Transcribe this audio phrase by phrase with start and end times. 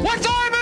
[0.00, 0.61] What time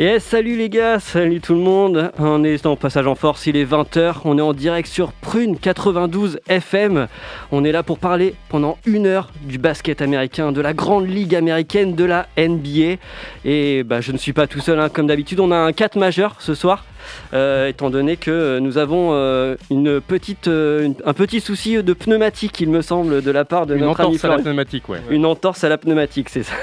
[0.00, 2.10] Yes, salut les gars, salut tout le monde.
[2.18, 4.14] On est en passage en force, il est 20h.
[4.24, 7.06] On est en direct sur Prune 92 FM.
[7.52, 11.34] On est là pour parler pendant une heure du basket américain, de la grande ligue
[11.34, 12.96] américaine, de la NBA.
[13.44, 14.88] Et bah, je ne suis pas tout seul, hein.
[14.88, 15.38] comme d'habitude.
[15.38, 16.86] On a un 4 majeur ce soir.
[17.32, 21.92] euh, étant donné que nous avons euh, une petite, euh, une- un petit souci de
[21.94, 24.86] pneumatique, il me semble, de la part de Une notre ami entorse à la pneumatique,
[24.90, 24.98] ouais.
[25.08, 26.54] Une entorse à la pneumatique, c'est ça.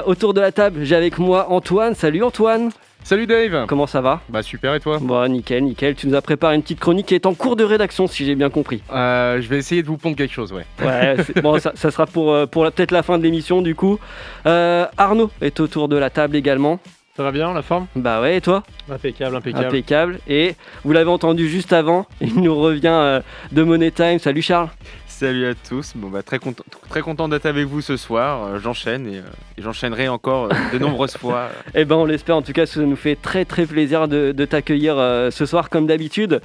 [0.06, 1.94] Autour de la table, j'ai avec moi Antoine.
[1.96, 2.70] Salut Antoine,
[3.04, 5.94] Salut Dave comment ça va Bah super et toi Bon, nickel, nickel.
[5.94, 8.34] Tu nous as préparé une petite chronique qui est en cours de rédaction, si j'ai
[8.34, 8.82] bien compris.
[8.92, 10.66] Euh, Je vais essayer de vous pondre quelque chose, ouais.
[10.84, 13.98] Ouais, bon, ça, ça sera pour, euh, pour peut-être la fin de l'émission, du coup.
[14.46, 16.80] Euh, Arnaud est autour de la table également.
[17.18, 17.88] Ça va bien la forme?
[17.96, 18.62] Bah ouais, et toi?
[18.88, 19.66] Impeccable, impeccable.
[19.66, 20.18] Impeccable.
[20.28, 24.20] Et vous l'avez entendu juste avant, il nous revient euh, de Money Time.
[24.20, 24.68] Salut Charles.
[25.08, 28.44] Salut à tous, bon bah très content, très content d'être avec vous ce soir.
[28.44, 29.22] Euh, j'enchaîne et, euh,
[29.58, 31.48] et j'enchaînerai encore euh, de nombreuses fois.
[31.74, 34.44] Eh ben on l'espère en tout cas, ça nous fait très très plaisir de, de
[34.44, 36.40] t'accueillir euh, ce soir comme d'habitude.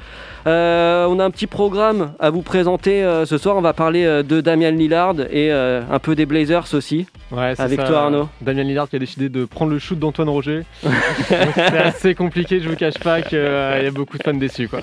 [0.47, 4.05] Euh, on a un petit programme à vous présenter euh, ce soir, on va parler
[4.05, 7.05] euh, de Damian Lillard et euh, un peu des Blazers aussi.
[7.33, 8.29] Ouais, c'est Avec ça, toi, Arnaud.
[8.41, 10.61] Damien Lillard qui a décidé de prendre le shoot d'Antoine Roger.
[10.83, 10.93] Donc,
[11.55, 13.41] c'est assez compliqué, je vous cache pas qu'il y
[13.87, 14.81] a beaucoup de fans déçus quoi.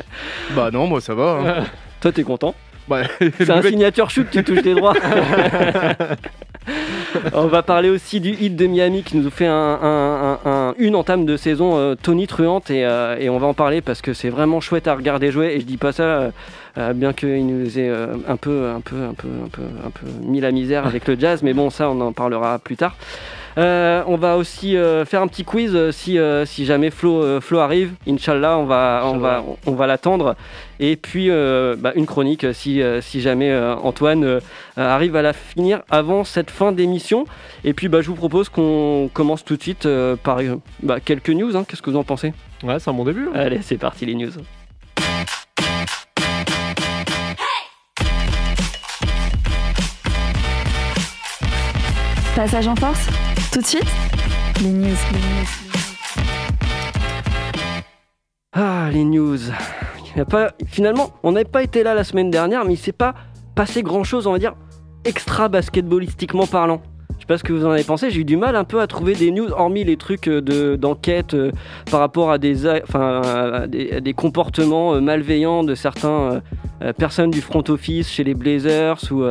[0.56, 1.38] Bah non, moi ça va.
[1.60, 1.64] hein.
[2.00, 2.54] Toi t'es content
[2.88, 3.02] Bah,
[3.38, 4.94] C'est un mec- signature shoot, tu touches tes droits.
[7.34, 9.52] On va parler aussi du hit de Miami qui nous fait un-
[9.82, 13.54] un- un- un- une entame de saison euh, tonitruante et, euh, et on va en
[13.54, 16.30] parler parce que c'est vraiment chouette à regarder jouer et je dis pas ça
[16.78, 19.90] euh, bien qu'il nous ait euh, un peu, un peu, un peu, un peu, un
[19.90, 22.96] peu mis la misère avec le jazz, mais bon ça on en parlera plus tard.
[23.58, 27.58] Euh, on va aussi euh, faire un petit quiz euh, si, si jamais Flo, Flo
[27.58, 27.92] arrive.
[28.08, 30.36] Inch'Allah, on va, on va, on va l'attendre.
[30.80, 34.40] Et puis bah, une chronique si, si jamais Antoine
[34.76, 37.26] arrive à la finir avant cette fin d'émission.
[37.62, 39.86] Et puis bah, je vous propose qu'on commence tout de suite
[40.22, 40.38] par
[40.82, 41.54] bah, quelques news.
[41.54, 41.64] hein.
[41.68, 42.32] Qu'est-ce que vous en pensez?
[42.64, 43.28] Ouais, c'est un bon début.
[43.34, 43.38] hein.
[43.38, 44.30] Allez, c'est parti les news.
[52.42, 53.06] Passage en Force,
[53.52, 53.86] tout de suite,
[54.64, 54.96] les news.
[58.52, 59.38] Ah, les news.
[60.16, 60.50] Il a pas...
[60.66, 63.14] Finalement, on n'avait pas été là la semaine dernière, mais il s'est pas
[63.54, 64.56] passé grand-chose, on va dire,
[65.04, 66.82] extra basketballistiquement parlant.
[67.14, 68.80] Je sais pas ce que vous en avez pensé, j'ai eu du mal un peu
[68.80, 71.52] à trouver des news, hormis les trucs euh, de- d'enquête euh,
[71.92, 76.42] par rapport à des, comportements euh, malveillants de certains
[76.82, 79.22] euh, personnes du front office chez les Blazers ou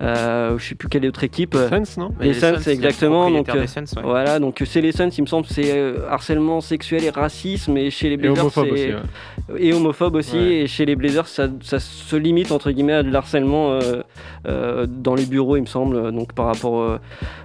[0.00, 0.12] euh,
[0.52, 1.54] euh, je sais plus quelle autre équipe.
[1.54, 4.02] euh, Suns, non Les Suns, c'est exactement, donc, euh, Suns, ouais.
[4.02, 7.90] Voilà, donc c'est les Suns, il me semble, c'est euh, harcèlement sexuel et racisme, et
[7.90, 8.88] chez les Et Blazers, homophobe c'est- aussi.
[8.88, 9.60] ouais.
[9.68, 10.36] et homophobe aussi.
[10.36, 10.44] Ouais.
[10.62, 14.02] Et chez les Blazers, ça, ça se limite entre guillemets à de l'harcèlement euh,
[14.46, 16.98] euh, dans les bureaux, il me semble, donc par rapport euh,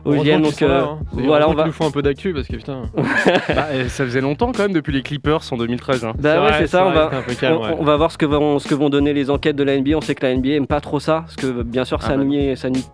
[0.05, 0.99] aux qu'ils Donc là, euh, hein.
[1.15, 1.65] C'est voilà, on va.
[1.65, 2.83] nous font un peu d'actu parce que putain.
[3.47, 6.05] Bah, ça faisait longtemps quand même depuis les Clippers en 2013.
[6.05, 6.13] hein.
[6.19, 6.85] Bah ouais, c'est ça.
[6.85, 7.75] On va, c'était un peu calme, on, ouais.
[7.79, 9.95] on va voir ce que vont, ce que vont donner les enquêtes de la NBA.
[9.97, 12.17] On sait que la NBA aime pas trop ça, parce que bien sûr, ça Ah
[12.55, 12.85] ça nuit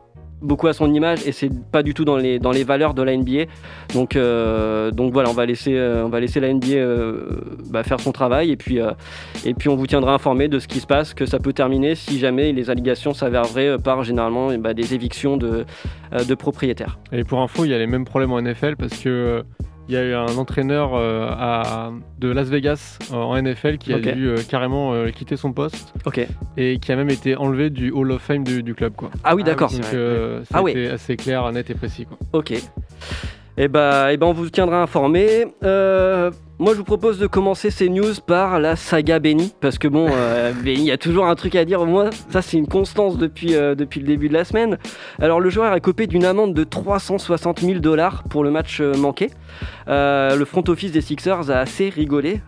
[0.44, 3.02] beaucoup à son image et c'est pas du tout dans les, dans les valeurs de
[3.02, 3.46] la NBA.
[3.94, 8.00] Donc, euh, donc voilà, on va laisser, euh, on va laisser la NBA euh, faire
[8.00, 8.80] son travail et puis,
[9.46, 11.96] et puis on vous tiendra informé de ce qui se passe, que ça peut terminer
[11.96, 15.66] si jamais les allégations s'avèrent vraies par généralement eh bah, des évictions de,
[16.28, 17.00] de propriétaires.
[17.12, 19.44] Et pour info, il y a les mêmes problèmes en NFL parce que
[19.90, 23.94] il y a eu un entraîneur euh, à- de Las Vegas euh, en NFL qui
[23.94, 26.26] a dû euh, carrément euh, quitter son poste Ok.
[26.58, 29.10] et qui a même été enlevé du Hall of Fame du, du club quoi.
[29.24, 29.72] Ah oui, d'accord.
[29.94, 30.72] Euh, Ah oui.
[30.74, 32.18] c'était assez clair, net et précis quoi.
[32.34, 32.54] Ok.
[33.58, 35.46] Et bah, eh ben, on vous tiendra informé.
[36.60, 40.08] Moi, je vous propose de commencer ces news par la saga Benny, parce que bon,
[40.12, 41.84] euh, Benny, il y a toujours un truc à dire.
[41.84, 44.78] Moi, ça, c'est une constance depuis, euh, depuis le début de la semaine.
[45.20, 48.96] Alors, le joueur est copé d'une amende de 360 000 dollars pour le match euh,
[48.96, 49.32] manqué.
[49.88, 52.42] Euh, le front office des Sixers a assez rigolé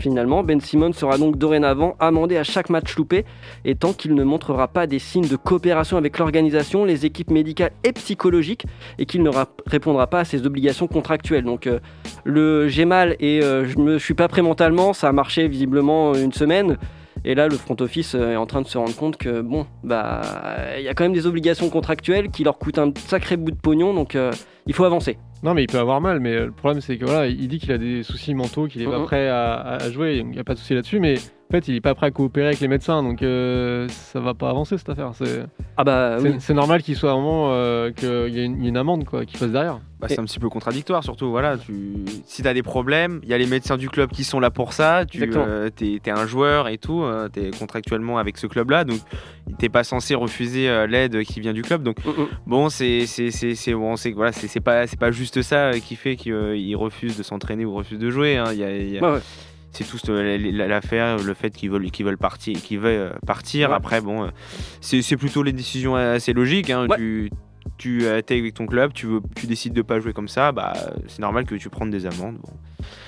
[0.00, 0.42] finalement.
[0.42, 3.24] Ben Simmons sera donc dorénavant amendé à chaque match loupé
[3.64, 7.72] et tant qu'il ne montrera pas des signes de coopération avec l'organisation, les équipes médicales
[7.84, 8.64] et psychologiques
[8.98, 9.30] et qu'il ne
[9.66, 11.44] répondra pas à ses obligations contractuelles.
[11.44, 11.68] Donc
[12.24, 16.14] le j'ai mal et euh, je me suis pas prêt mentalement, ça a marché visiblement
[16.14, 16.78] une semaine.
[17.24, 19.66] Et là, le front office euh, est en train de se rendre compte que bon,
[19.82, 20.22] bah,
[20.78, 23.56] il y a quand même des obligations contractuelles qui leur coûtent un sacré bout de
[23.56, 24.30] pognon, donc euh,
[24.66, 25.18] il faut avancer.
[25.42, 27.58] Non, mais il peut avoir mal, mais euh, le problème c'est que voilà, il dit
[27.58, 30.44] qu'il a des soucis mentaux, qu'il est pas prêt à, à jouer, il n'y a
[30.44, 31.16] pas de souci là-dessus, mais
[31.48, 34.34] en fait, il est pas prêt à coopérer avec les médecins, donc euh, ça va
[34.34, 35.12] pas avancer cette affaire.
[35.14, 35.44] C'est
[35.76, 36.34] Ah bah oui.
[36.52, 39.50] normal qu'il soit à un moment euh, qu'il y, ait une- amende quoi, qui passe
[39.52, 39.78] derrière.
[40.00, 41.30] Bah, c'est un petit peu contradictoire surtout.
[41.30, 41.72] Voilà, tu...
[42.26, 44.50] Si tu as des problèmes, il y a les médecins du club qui sont là
[44.50, 45.04] pour ça.
[45.10, 45.46] Tu Exactement.
[45.80, 47.02] es, un joueur et tout.
[47.32, 48.84] tu es contractuellement avec ce club-là.
[48.84, 48.98] Donc
[49.58, 51.82] t'es pas censé refuser euh, l'aide qui vient du club.
[51.82, 52.26] Donc Mm, mm.
[52.46, 55.68] bon, c'est c'est- c'est- c'est- bon, c'est voilà, c'est c'est pas, c'est pas juste ça
[55.70, 58.36] euh, qui fait qu'il refuse de s'entraîner ou refuse de jouer.
[58.36, 58.46] hein.
[58.52, 59.20] Il y a- il y a- Ouais, ouais.
[59.72, 63.18] c'est tout euh, la- l'affaire, le fait qu'ils veulent, qu'ils veulent partir, qu'ils veulent euh,
[63.26, 63.70] partir.
[63.70, 63.76] Ouais.
[63.76, 64.28] Après, bon, euh,
[64.80, 66.70] c'est c'est plutôt les décisions assez logiques.
[66.70, 66.86] hein.
[66.88, 66.96] Ouais.
[66.96, 67.30] Tu,
[67.78, 70.72] tu es avec ton club, tu, veux, tu décides de pas jouer comme ça, bah,
[71.08, 72.36] c'est normal que tu prennes des amendes.
[72.42, 72.52] Bon.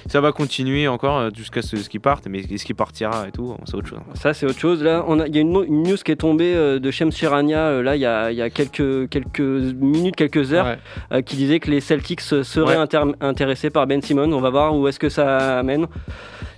[0.09, 3.31] Ça va continuer encore euh, jusqu'à ce, ce qui parte, mais ce qui partira et
[3.33, 3.99] tout, c'est autre chose.
[4.15, 4.83] Ça, c'est autre chose.
[4.83, 7.95] Là, il y a une, news qui est tombée euh, de Shem Shirania, euh, là,
[7.95, 10.79] il y a, il y a quelques, quelques minutes, quelques heures, Ouais.
[11.13, 13.15] euh, qui disait que les Celtics euh, seraient Ouais.
[13.21, 14.33] intéressés par Ben Simmons.
[14.33, 15.87] On va voir où est-ce que ça amène.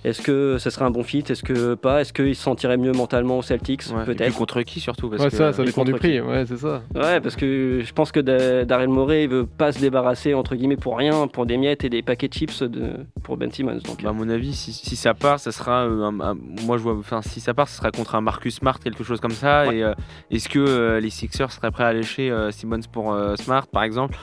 [0.03, 1.23] Est-ce que ce serait un bon fit?
[1.29, 2.01] Est-ce que pas?
[2.01, 4.03] Est-ce qu'il se sentirait mieux mentalement aux Celtics Ouais.
[4.05, 4.35] Peut-être?
[4.35, 5.09] contre qui surtout?
[5.09, 6.81] Parce Ouais, que, ça, ça dépend du contre prix, ouais, c'est ça.
[6.95, 10.55] Ouais, parce que je pense que Da- Daryl Morey il veut pas se débarrasser entre
[10.55, 12.93] guillemets pour rien, pour des miettes et des paquets de chips de,
[13.23, 13.77] pour Ben Simmons.
[13.85, 15.83] Donc, Bah, à mon avis, si, si ça part, ça sera.
[15.85, 16.93] euh, un- un- moi, je vois.
[16.97, 19.67] Enfin, si ça part, ça sera contre un Marcus Smart, quelque chose comme ça.
[19.67, 19.77] Ouais.
[19.77, 19.93] Et euh,
[20.31, 23.83] est-ce que euh, les Sixers seraient prêts à lâcher euh, Simmons pour euh, Smart, par
[23.83, 24.17] exemple?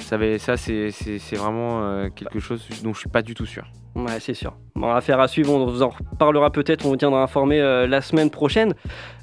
[0.00, 0.90] Ça, ça c'est
[1.36, 3.64] vraiment quelque chose dont je suis pas du tout sûr.
[3.94, 4.54] Ouais, c'est sûr.
[4.74, 8.00] Bon, affaire à suivre, on vous en reparlera peut-être, on vous tiendra informé euh, la
[8.00, 8.74] semaine prochaine.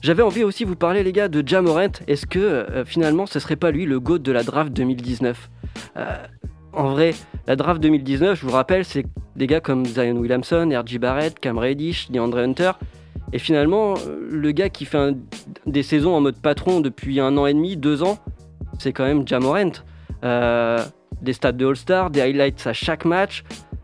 [0.01, 1.87] J'avais envie aussi de vous parler, les gars, de Jamorant.
[2.07, 5.49] Est-ce que euh, finalement ce serait pas lui le GOAT de la draft 2019
[5.97, 6.15] Euh,
[6.73, 7.15] En vrai,
[7.47, 9.05] la draft 2019, je vous rappelle, c'est
[9.35, 10.99] des gars comme Zion Williamson, R.J.
[10.99, 12.71] Barrett, Cam Reddish, DeAndre Hunter.
[13.33, 13.95] Et finalement,
[14.29, 15.15] le gars qui fait
[15.65, 18.19] des saisons en mode patron depuis un an et demi, deux ans,
[18.77, 19.71] c'est quand même Jamorant.
[21.21, 23.43] Des stats de All-Star, des highlights à chaque match.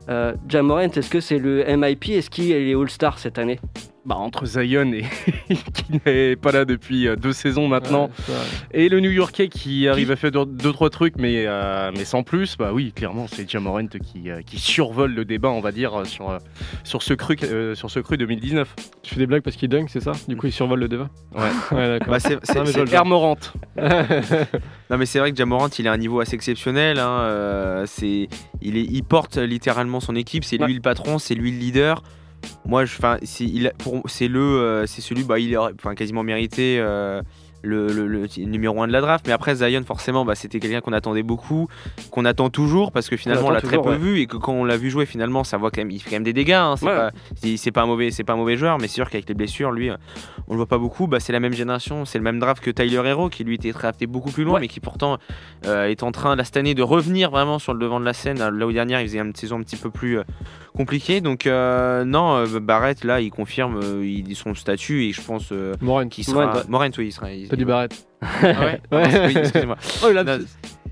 [0.10, 3.60] Euh, Jamorant, est-ce que c'est le MIP Est-ce qu'il est All-Star cette année?
[4.06, 5.02] Bah, entre Zion et
[5.50, 8.36] qui n'est pas là depuis euh, deux saisons maintenant, Ouais,
[8.72, 12.06] et le New Yorkais qui arrive à faire deux, deux, trois trucs, mais, euh, mais
[12.06, 15.72] sans plus, bah oui, clairement, c'est Jamorant qui, euh, qui survole le débat, on va
[15.72, 16.38] dire, sur,
[16.84, 18.76] sur, ce, cru, euh, sur ce cru 2019.
[19.02, 20.12] Tu fais des blagues parce qu'il dunk, c'est ça?
[20.28, 21.10] Du coup, il survole le débat?
[21.34, 21.42] Ouais.
[21.72, 22.10] Ouais, d'accord.
[22.14, 22.80] Bah, c'est- c'est- Non, mais c'est-.
[24.92, 27.00] Non mais vrai que Jamorant il a un niveau assez exceptionnel.
[27.00, 28.30] hein, euh, c'est,
[28.62, 30.44] il, est, il porte littéralement son équipe.
[30.44, 30.68] C'est Ouais.
[30.68, 32.04] lui le patron, c'est lui le leader.
[32.66, 33.48] Moi, je, c'est,
[34.08, 36.84] c'est le, euh, c'est celui, bah, il enfin, quasiment mérité.
[37.66, 39.26] Le, le- le numéro 1 de la draft.
[39.28, 41.68] Mais après Zion forcément bah, c'était quelqu'un qu'on attendait beaucoup
[42.12, 43.98] qu'on attend toujours parce que finalement on, l'a très peu ouais.
[43.98, 44.20] vu.
[44.20, 46.16] Et que quand on l'a vu jouer finalement ça voit quand même il fait quand
[46.18, 46.96] même des dégâts hein, c'est, Ouais.
[46.96, 48.78] pas, c'est, c'est pas un mauvais c'est pas un mauvais joueur.
[48.80, 49.90] Mais c'est sûr qu'avec les blessures lui
[50.48, 51.08] on le voit pas beaucoup.
[51.08, 53.72] Bah, c'est la même génération c'est le même draft que Tyler Hero qui lui était
[53.72, 54.62] drafté beaucoup plus loin Ouais.
[54.62, 55.18] mais qui pourtant
[55.66, 58.14] euh, est en train là cette année de revenir vraiment sur le devant de la
[58.14, 58.38] scène.
[58.38, 60.24] Là où dernière il faisait une saison un petit peu plus euh,
[60.78, 61.22] compliquée.
[61.22, 65.04] Donc euh, non Barrett là il confirme il, son statut.
[65.06, 65.52] Et je pense
[66.12, 66.64] qu'il sera.
[66.68, 68.08] Morant oui il sera dit Barrett.
[68.22, 69.28] Ah ouais, Ouais.
[69.28, 70.40] oui, excusez-moi Oh, il a Non,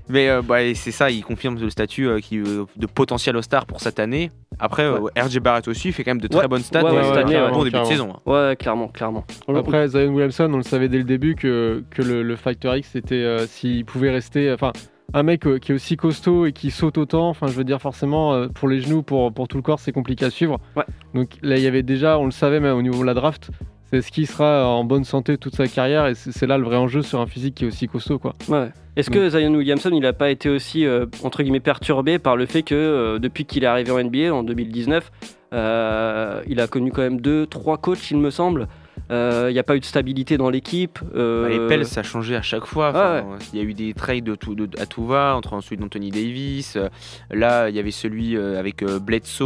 [0.08, 3.64] mais euh, bah, c'est ça, il confirme le statut euh, qui, euh, de potentiel All-Star
[3.64, 4.30] pour cette année.
[4.58, 6.48] Après, euh, RJ Barrett aussi fait quand même de très Ouais.
[6.48, 6.98] bonnes stats Ouais, ouais,
[7.36, 8.10] un bon ouais, début de saison.
[8.26, 8.30] hein.
[8.30, 9.24] Ouais, clairement, clairement.
[9.48, 12.90] Après, Zion Williamson, on le savait dès le début que, que le, le Factor X,
[12.92, 14.52] c'était euh, s'il pouvait rester.
[14.52, 14.72] Enfin,
[15.14, 17.80] un mec euh, qui est aussi costaud et qui saute autant, enfin, je veux dire,
[17.80, 20.58] forcément, euh, pour les genoux, pour, pour tout le corps, c'est compliqué à suivre.
[20.76, 20.84] Ouais.
[21.14, 23.50] Donc là, il y avait déjà, on le savait même au niveau de la draft,
[23.94, 26.64] c'est ce qui sera en bonne santé toute sa carrière et c'est c'est là le
[26.64, 28.34] vrai enjeu sur un physique qui est aussi costaud, quoi.
[28.48, 28.70] Ouais.
[28.96, 32.46] Est-ce que Zion Williamson, il n'a pas été aussi, euh, entre guillemets, perturbé par le
[32.46, 35.10] fait que euh, depuis qu'il est arrivé en NBA en 2019,
[35.52, 38.68] euh, il a connu quand même deux, trois coachs, il me semble.
[39.10, 40.98] Euh, Il n'y a pas eu de stabilité dans l'équipe.
[41.14, 42.88] euh, Bah, les Pels, ça a changé à chaque fois.
[42.90, 45.80] Enfin, Il y a eu des trades de tout, de- à tout va, entre ensuite
[45.80, 46.76] d'Anthony Davis.
[46.76, 46.88] euh,
[47.30, 49.42] là, il y avait celui euh, avec euh, Bledsoe,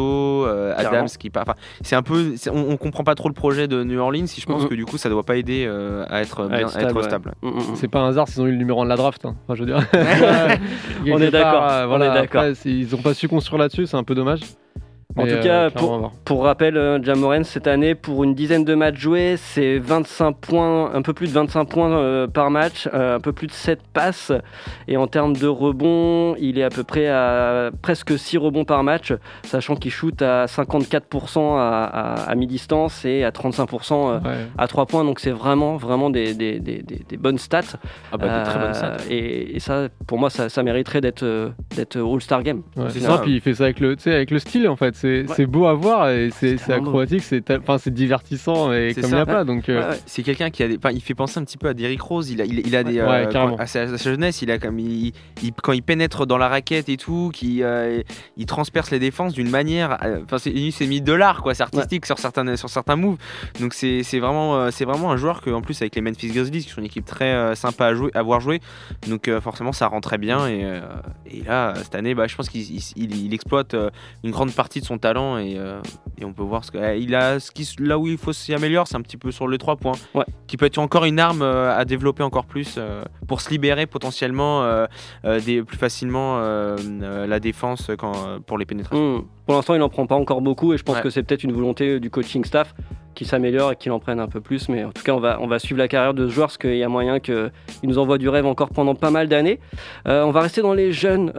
[0.46, 0.74] euh.
[0.76, 1.42] Adams qui part.
[1.42, 4.26] Enfin, c'est un peu, c'est- on, on comprend pas trop le projet de New Orleans.
[4.26, 6.76] Si je pense que du coup, ça doit pas aider euh, à être bien- être
[6.76, 7.32] à être stable, stable.
[7.42, 7.60] Mm, mm.
[7.74, 9.24] C'est pas un hasard s'ils ont eu le numéro 1 de la draft.
[9.24, 9.34] hein.
[9.46, 9.84] Enfin, je veux dire.
[11.10, 12.40] On est part, d'accord, euh, on voilà, est d'accord.
[12.42, 14.40] après, c'est- ils ont pas su construire là-dessus, c'est un peu dommage.
[15.18, 15.70] En tout euh, cas,
[16.24, 20.94] pour, rappel, euh, Jamoran, cette année, pour une dizaine de matchs joués, c'est 25 points,
[20.94, 24.32] un peu plus de 25 points euh, par match, un peu plus de 7 passes.
[24.86, 28.82] Et en termes de rebonds, il est à peu près à presque 6 rebonds par
[28.84, 29.12] match,
[29.44, 34.46] sachant qu'il shoot à 54% à, à- à mi-distance et à 35% euh, Ouais.
[34.56, 35.04] à 3 points.
[35.04, 37.62] Donc c'est vraiment, vraiment des, des- des- des- des bonnes stats.
[38.12, 39.12] Ah bah, très.
[39.12, 41.24] Et, et ça, pour moi, ça, ça mériterait d'être
[41.96, 42.62] All-Star Game.
[42.76, 43.08] Ouais, C'est.
[43.22, 44.94] Puis il fait ça avec le, avec le style en fait.
[45.36, 49.10] C'est beau à voir et c'est acrobatique, c'est tel- enfin c'est divertissant et C'est comme
[49.10, 49.16] ça.
[49.16, 49.44] il n'y a pas.
[49.44, 49.96] Donc euh, Ouais.
[50.06, 50.78] C'est quelqu'un qui a des...
[50.92, 52.30] il fait penser un petit peu à Derrick Rose.
[52.30, 53.00] Il a, il, il a des.
[53.00, 54.78] Ouais, euh, quand- à, sa, à sa jeunesse, il a comme.
[54.78, 55.12] Il,
[55.42, 58.02] il- quand il pénètre dans la raquette et tout, qui, euh,
[58.36, 59.98] il transperce les défenses d'une manière.
[60.04, 61.54] euh, Enfin, c'est mis de l'art, quoi.
[61.54, 63.16] C'est artistique sur, certains, sur certains moves.
[63.60, 66.70] Donc, c'est vraiment, c'est vraiment un joueur que, en plus, avec les Memphis Grizzlies, qui
[66.70, 68.60] sont une équipe très sympa à, jouer, à voir jouer.
[69.08, 70.48] Donc, forcément, ça rend très bien.
[70.48, 70.64] Et,
[71.30, 73.74] et là, cette année, bah, je pense qu'il il, il- il exploite
[74.24, 75.38] une grande partie de son talent.
[75.38, 75.80] Et, euh,
[76.20, 76.78] et on peut voir ce que.
[76.78, 79.30] euh, il a, ce qui, là où il faut s'y améliorer, c'est un petit peu
[79.30, 80.24] sur le 3 points Ouais.
[80.46, 83.86] qui peut être encore une arme euh, à développer encore plus euh, pour se libérer
[83.86, 84.66] potentiellement
[85.24, 88.12] des, plus facilement la défense quand,
[88.46, 89.18] pour les pénétrations.
[89.18, 89.22] Hmm.
[89.46, 91.02] Pour l'instant, il n'en prend pas encore beaucoup et je pense Ouais.
[91.02, 92.74] que c'est peut-être une volonté du coaching staff
[93.14, 94.68] qui s'améliore et qu'il en prenne un peu plus.
[94.68, 96.58] Mais en tout cas, on va, on va suivre la carrière de ce joueur parce
[96.58, 97.50] qu'il y a moyen qu'il
[97.82, 99.60] nous envoie du rêve encore pendant pas mal d'années.
[100.06, 101.32] On va rester dans les jeunes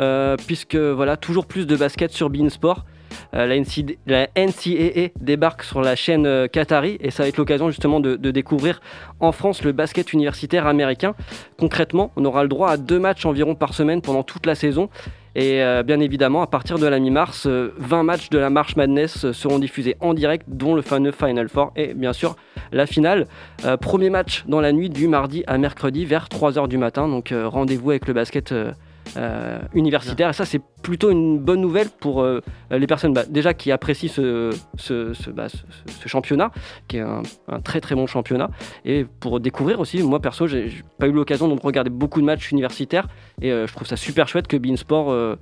[0.48, 2.80] puisque voilà, toujours plus de basket sur Beansport.
[2.80, 2.92] Euh,
[3.34, 7.70] la, NCA la NCAA débarque sur la chaîne euh, Qatari et ça va être l'occasion
[7.70, 8.82] justement de, découvrir
[9.20, 11.16] en France le basket universitaire américain.
[11.58, 14.90] Concrètement, on aura le droit à deux matchs environ par semaine pendant toute la saison.
[15.36, 18.76] Et euh, bien évidemment, à partir de la mi-mars, euh, 20 matchs de la March
[18.76, 22.36] Madness euh, seront diffusés en direct, dont le fameux Final Four et bien sûr
[22.72, 23.28] la finale.
[23.66, 27.08] Euh, premier match dans la nuit du mardi à mercredi vers 3h du matin.
[27.08, 28.54] Donc euh, rendez-vous avec le basket
[29.18, 30.30] euh, universitaire.
[30.30, 34.10] Et ça, c'est plutôt une bonne nouvelle pour euh, les personnes bah, déjà qui apprécient
[34.10, 35.48] ce, ce, bah,
[36.06, 36.52] championnat,
[36.88, 37.22] qui est un,
[37.64, 38.50] très très bon championnat.
[38.86, 42.52] Et pour découvrir aussi, moi perso, j'ai pas eu l'occasion de regarder beaucoup de matchs
[42.52, 43.08] universitaires.
[43.42, 45.38] Et euh, je trouve ça super chouette que Beansport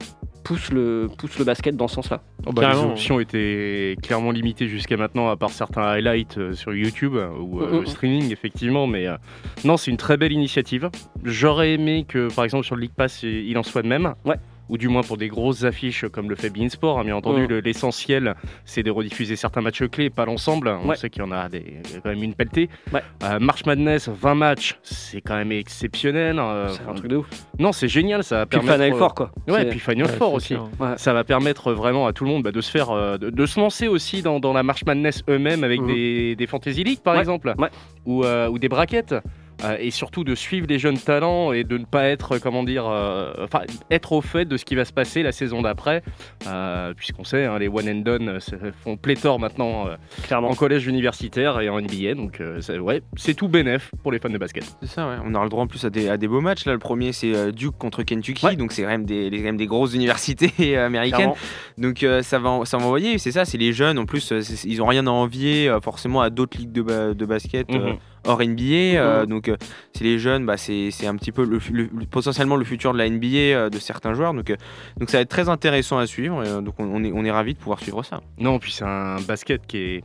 [0.47, 2.21] pousse, le, pousse le basket dans ce sens-là.
[2.45, 6.73] Oh bah, les options étaient clairement limitées jusqu'à maintenant, à part certains highlights euh, sur
[6.73, 7.79] YouTube euh, ou euh, Mhm.
[7.81, 8.87] le streaming, effectivement.
[8.87, 9.17] Mais euh,
[9.65, 10.89] non, c'est une très belle initiative.
[11.23, 14.13] J'aurais aimé que, par exemple, sur le League Pass, il il en soit de même.
[14.25, 14.35] Ouais.
[14.69, 16.99] Ou du moins pour des grosses affiches comme le fait Beansport.
[16.99, 20.67] hein, bien entendu, le- l'essentiel, c'est de rediffuser certains matchs clés, pas l'ensemble.
[20.83, 20.95] On Ouais.
[20.97, 21.63] sait qu'il y en a, des,
[22.03, 22.69] quand même une pelletée.
[22.93, 23.01] Ouais.
[23.23, 26.37] Euh, March Madness, 20 matchs, c'est quand même exceptionnel.
[26.39, 27.27] euh, c'est un truc de ouf.
[27.59, 28.83] non, c'est génial, ça va Puis permettre.
[28.83, 29.31] Final Four, quoi.
[29.47, 30.55] Ouais, puis Final ouais, Four aussi.
[30.97, 33.45] Ça va permettre vraiment à tout le monde bah, de se faire, euh, de, de
[33.45, 35.87] se lancer aussi dans, dans la March Madness eux-mêmes avec Mhm.
[35.87, 37.69] des, des Fantasy League par Ouais, exemple, ouais.
[38.05, 39.15] ou, euh, ou des braquettes.
[39.63, 42.85] Euh, et surtout de suivre les jeunes talents et de ne pas être, comment dire,
[42.87, 43.61] euh, enfin,
[43.91, 46.03] être au fait de ce qui va se passer la saison d'après,
[46.47, 50.49] euh, puisqu'on sait, hein, les one and done euh, font pléthore maintenant euh, Clairement.
[50.49, 54.19] en collège universitaire et en NBA, donc euh, c'est- ouais, c'est tout bénef pour les
[54.19, 54.63] fans de basket.
[54.81, 55.15] C'est ça, ouais.
[55.25, 56.65] On aura le droit en plus à des, à des beaux matchs.
[56.65, 58.45] Là, le premier, c'est euh, Duke contre Kentucky.
[58.45, 58.55] Ouais.
[58.55, 61.17] Donc, c'est quand même des, quand même des grosses universités euh, américaines.
[61.17, 61.37] Clairement.
[61.77, 63.17] Donc, euh, ça, va, ça va envoyer.
[63.17, 63.97] C'est ça, c'est les jeunes.
[63.97, 67.13] En plus, euh, ils ont rien à envier euh, forcément à d'autres ligues de, ba-
[67.13, 67.69] de basket.
[67.71, 67.97] euh, Mhm.
[68.27, 68.99] Hors NBA.
[68.99, 69.57] euh, donc, euh,
[69.93, 72.97] c'est les jeunes, bah, c'est un petit peu le, le- le- potentiellement le futur de
[72.99, 74.33] la NBA euh, de certains joueurs.
[74.33, 74.55] Donc, euh,
[74.99, 76.43] donc, ça va être très intéressant à suivre.
[76.43, 78.21] et, euh, donc, on, on est, on est ravis de pouvoir suivre ça.
[78.37, 80.03] Non, puis c'est un basket qui est.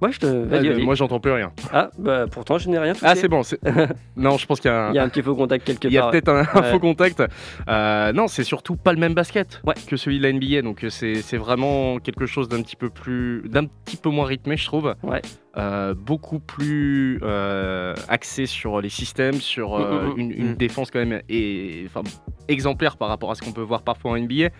[0.00, 0.26] Ouais, je te.
[0.26, 0.82] Vas-y, vas-y.
[0.84, 1.52] moi, j'entends plus rien.
[1.72, 3.06] Ah, bah pourtant, je n'ai rien touché.
[3.08, 3.42] Ah, c'est bon.
[3.42, 3.58] c'est-
[4.16, 4.92] non, je pense qu'il y a un.
[4.92, 6.10] Il y a un petit faux contact quelque Il y a part.
[6.12, 6.70] peut-être un, un Ouais.
[6.70, 7.22] faux contact.
[7.68, 9.74] Euh, non, c'est surtout pas le même basket Ouais.
[9.88, 10.62] que celui de la NBA.
[10.62, 14.26] Donc euh, c'est c'est vraiment quelque chose d'un petit peu plus, d'un petit peu moins
[14.26, 14.94] rythmé, je trouve.
[15.02, 15.20] Ouais.
[15.56, 20.54] Euh, beaucoup plus euh, axé sur les systèmes, sur euh, Mm, mm, mm, une, une
[20.54, 22.02] défense quand même et, enfin,
[22.46, 24.50] exemplaire par rapport à ce qu'on peut voir parfois en NBA.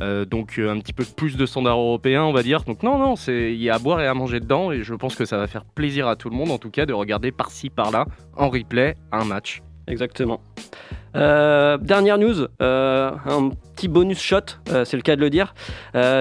[0.00, 2.62] Euh, donc euh, un petit peu plus de standards européens, on va dire.
[2.64, 5.14] Donc non, non, il y a à boire et à manger dedans et je pense
[5.14, 7.70] que ça va faire plaisir à tout le monde, en tout cas, de regarder par-ci
[7.70, 9.62] par-là en replay un match.
[9.86, 10.40] Exactement.
[11.14, 15.54] Euh, dernière news, un petit bonus shot, c'est le cas de le dire.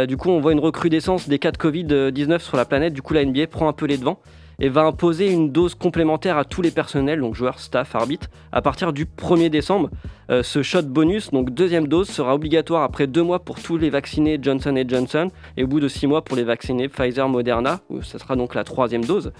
[0.07, 2.93] Du coup, on voit une recrudescence des cas de Covid-19 sur la planète.
[2.93, 4.19] Du coup, la NBA prend un peu les devants
[4.59, 8.61] et va imposer une dose complémentaire à tous les personnels, donc joueurs, staff, arbitres, à
[8.61, 9.89] partir du 1er décembre.
[10.29, 13.89] Euh, ce shot bonus, donc deuxième dose, sera obligatoire après deux mois pour tous les
[13.89, 18.01] vaccinés Johnson Johnson et au bout de six mois pour les vaccinés Pfizer Moderna, où
[18.01, 19.33] ce sera donc la troisième dose.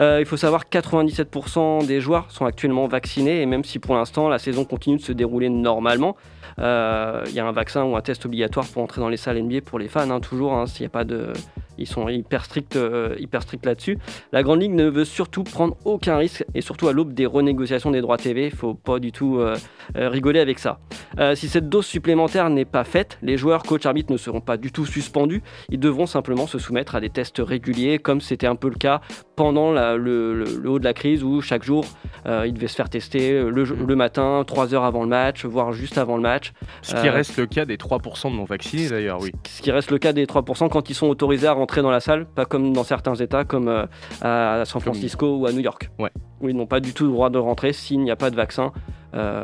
[0.00, 3.94] Euh, il faut savoir que 97% des joueurs sont actuellement vaccinés et même si pour
[3.94, 6.16] l'instant la saison continue de se dérouler normalement,
[6.60, 9.40] euh, il y a un vaccin ou un test obligatoire pour entrer dans les salles
[9.42, 11.32] NBA pour les fans, hein, toujours, hein, s'il n'y a pas de
[11.78, 13.98] Ils sont hyper stricts, euh, hyper là-dessus.
[14.32, 17.90] La Grande Ligue ne veut surtout prendre aucun risque, et surtout à l'aube des renégociations
[17.90, 19.56] des droits TV, il faut pas du tout euh,
[19.96, 20.80] euh, rigoler avec ça.
[21.18, 24.56] Euh, si cette dose supplémentaire n'est pas faite, les joueurs, coach, arbitres ne seront pas
[24.56, 25.42] du tout suspendus.
[25.70, 29.00] Ils devront simplement se soumettre à des tests réguliers, comme c'était un peu le cas
[29.38, 31.84] pendant la- le, le- le haut de la crise, où chaque jour,
[32.26, 35.72] euh, ils devaient se faire tester le, le matin, 3 heures avant le match, voire
[35.72, 36.52] juste avant le match.
[36.82, 39.30] Ce qui Euh, reste le cas des 3% de non vaccinés d'ailleurs, oui.
[39.48, 42.00] Ce qui reste le cas des 3% quand ils sont autorisés à rentrer dans la
[42.00, 43.86] salle, pas comme dans certains États comme euh,
[44.20, 45.88] à San Comme- Francisco ou à New York.
[46.00, 46.10] Ouais.
[46.40, 48.36] Où ils n'ont pas du tout le droit de rentrer s'il n'y a pas de
[48.36, 48.72] vaccin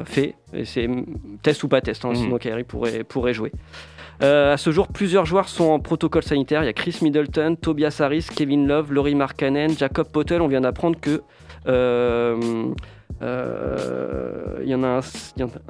[0.05, 0.35] fait.
[0.53, 0.89] Et c'est
[1.43, 2.15] test ou pas test, hein, Mhm.
[2.17, 3.53] sinon Kyrie pourrait, pourrait jouer.
[4.23, 6.63] Euh, à ce jour, plusieurs joueurs sont en protocole sanitaire.
[6.63, 10.41] Il y a Chris Middleton, Tobias Harris, Kevin Love, Laurie Markkanen, Jacob Potel.
[10.41, 11.23] On vient d'apprendre que
[11.67, 12.37] euh,
[13.23, 15.01] euh, il y en a un,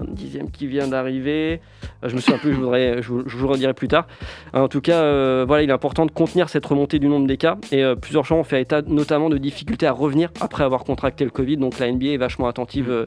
[0.08, 1.60] dixième qui vient d'arriver.
[2.02, 4.06] Euh, Je me souviens plus, je, vous, vous redirai plus tard.
[4.52, 7.36] En tout cas, euh, voilà, il est important de contenir cette remontée du nombre des
[7.36, 7.56] cas.
[7.72, 11.24] Et euh, plusieurs gens ont fait état notamment de difficultés à revenir après avoir contracté
[11.24, 11.56] le Covid.
[11.58, 13.04] Donc la NBA est vachement attentive euh,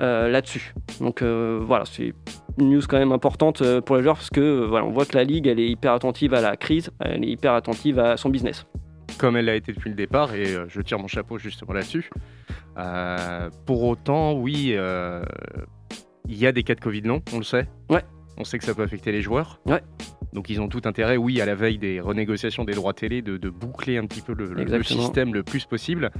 [0.00, 0.74] euh, là-dessus.
[1.00, 2.12] Donc euh, voilà, c'est
[2.58, 5.06] une news quand même importante euh, pour les joueurs parce que euh, voilà, on voit
[5.06, 8.16] que la ligue elle est hyper attentive à la crise, elle est hyper attentive à
[8.16, 8.66] son business.
[9.16, 12.10] Comme elle l'a été depuis le départ, et euh, je tire mon chapeau justement là-dessus.
[12.78, 15.22] Euh, pour autant, oui, euh,
[16.28, 17.68] il y a des cas de Covid long, on le sait.
[17.90, 18.02] Ouais.
[18.36, 19.60] On sait que ça peut affecter les joueurs.
[19.66, 19.82] Ouais.
[20.32, 23.36] Donc ils ont tout intérêt, oui, à la veille des renégociations des droits télé, de,
[23.36, 26.10] de boucler un petit peu le, système le plus possible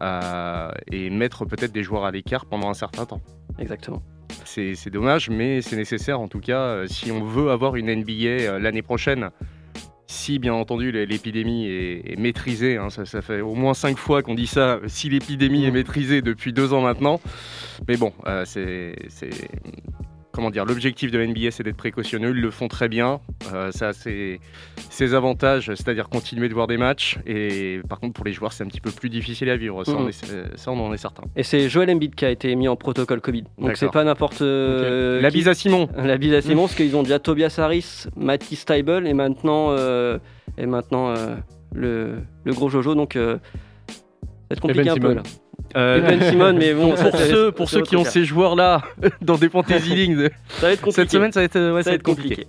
[0.00, 3.20] euh, et mettre peut-être des joueurs à l'écart pendant un certain temps.
[3.58, 4.02] Exactement.
[4.44, 8.82] C'est dommage, mais c'est nécessaire en tout cas si on veut avoir une NBA l'année
[8.82, 9.30] prochaine.
[10.08, 13.98] Si bien entendu l'é- l'épidémie est, est maîtrisée, hein, ça, ça fait au moins cinq
[13.98, 17.20] fois qu'on dit ça, si l'épidémie est maîtrisée depuis deux ans maintenant.
[17.88, 18.94] Mais bon, euh, c'est.
[20.36, 23.20] C'est- Comment dire, l'objectif de la NBA c'est d'être précautionneux, ils le font très bien.
[23.52, 24.38] Euh, ça c'est
[24.90, 27.18] ses avantages, c'est-à-dire continuer de voir des matchs.
[27.26, 29.92] Et par contre pour les joueurs c'est un petit peu plus difficile à vivre, ça,
[29.92, 30.08] on, Mhm.
[30.10, 31.22] est, ça on en est certain.
[31.36, 33.44] Et c'est Joel Embiid qui a été mis en protocole Covid.
[33.58, 34.42] Donc c'est pas n'importe.
[34.42, 38.04] euh, La bise à Simon La bise à Simon, parce qu'ils ont déjà Tobias Harris,
[38.16, 40.18] Matty Steibel et maintenant, euh,
[40.58, 41.34] et maintenant euh,
[41.74, 42.94] le, le gros Jojo.
[42.94, 43.38] Donc euh,
[43.88, 43.94] ça
[44.50, 45.22] va être compliqué Ben un peu là.
[45.76, 48.04] Euh, Et Ben Simmons, mais bon, pour, ça, pour c'est- ceux, pour ceux qui ont
[48.04, 48.82] ces joueurs-là
[49.20, 51.02] dans des fantasy leagues ça va être compliqué.
[51.02, 52.46] cette semaine, ça va être, ouais, ça va être compliqué.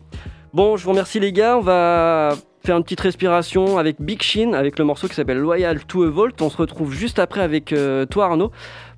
[0.54, 1.58] Bon, je vous remercie les gars.
[1.58, 2.34] On va
[2.64, 6.10] faire une petite respiration avec Big Shin, avec le morceau qui s'appelle Loyal to a
[6.10, 6.32] Vault.
[6.42, 8.52] On se retrouve juste après avec euh, toi Arnaud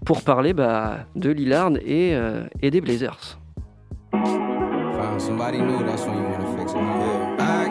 [0.06, 3.38] pour parler bah, de Lillard et, euh, et des Blazers.
[4.12, 6.78] Found somebody new, that's when you wanna fix it.
[6.78, 7.36] Yeah.
[7.40, 7.70] I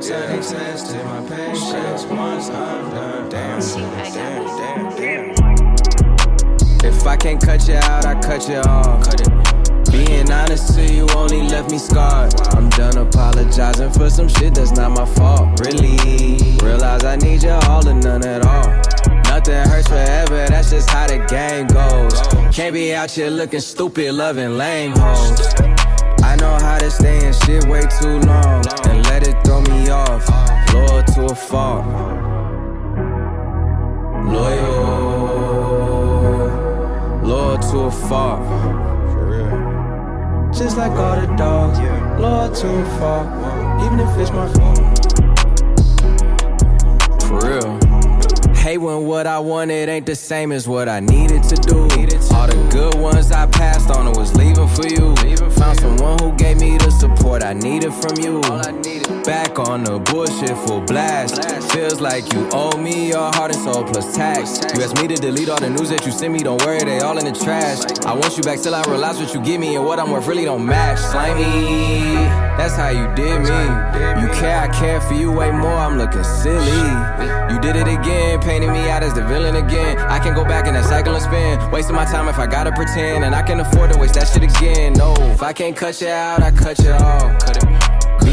[0.00, 0.10] can't do no more on no fake bitch.
[0.10, 2.04] I feel every time they tested my patience.
[2.04, 6.84] Once I'm done, damn, damn, damn, damn.
[6.84, 9.04] If I can't cut you out, I cut you off.
[9.04, 9.90] Cut it.
[9.90, 12.34] Being honest to you only left me scarred.
[12.54, 15.60] I'm done apologizing for some shit that's not my fault.
[15.60, 18.68] Really, realize I need you all or none at all.
[19.24, 22.20] Nothing hurts forever, that's just how the game goes.
[22.54, 25.37] Can't be out here looking stupid, loving lame hoes.
[26.48, 30.26] Know how to stay in shit way too long and let it throw me off.
[30.72, 31.84] Loyal to a fault.
[34.32, 35.28] Loyal,
[37.22, 38.40] loyal to a fault.
[40.54, 41.78] Just like all the dogs,
[42.18, 43.28] loyal to a fault.
[43.84, 44.87] Even if it's my fault.
[48.58, 51.82] Hate when what I wanted ain't the same as what I needed to do.
[52.34, 55.14] All the good ones I passed on, I was leaving for you.
[55.52, 59.17] Found someone who gave me the support I needed from you.
[59.28, 61.44] Back on the bullshit full blast.
[61.72, 64.56] Feels like you owe me your heart and soul plus tax.
[64.74, 67.00] You asked me to delete all the news that you sent me, don't worry, they
[67.00, 67.78] all in the trash.
[68.06, 70.26] I want you back till I realize what you give me and what I'm worth
[70.26, 70.98] really don't match.
[70.98, 72.14] Slimy,
[72.56, 73.60] that's how you did me.
[74.22, 76.80] You care, I care for you way more, I'm looking silly.
[77.52, 79.98] You did it again, painting me out as the villain again.
[79.98, 81.70] I can't go back in that cycle and spin.
[81.70, 84.42] Wasting my time if I gotta pretend, and I can afford to waste that shit
[84.42, 84.94] again.
[84.94, 87.38] No, if I can't cut you out, I cut you off.
[87.40, 87.87] Cut it.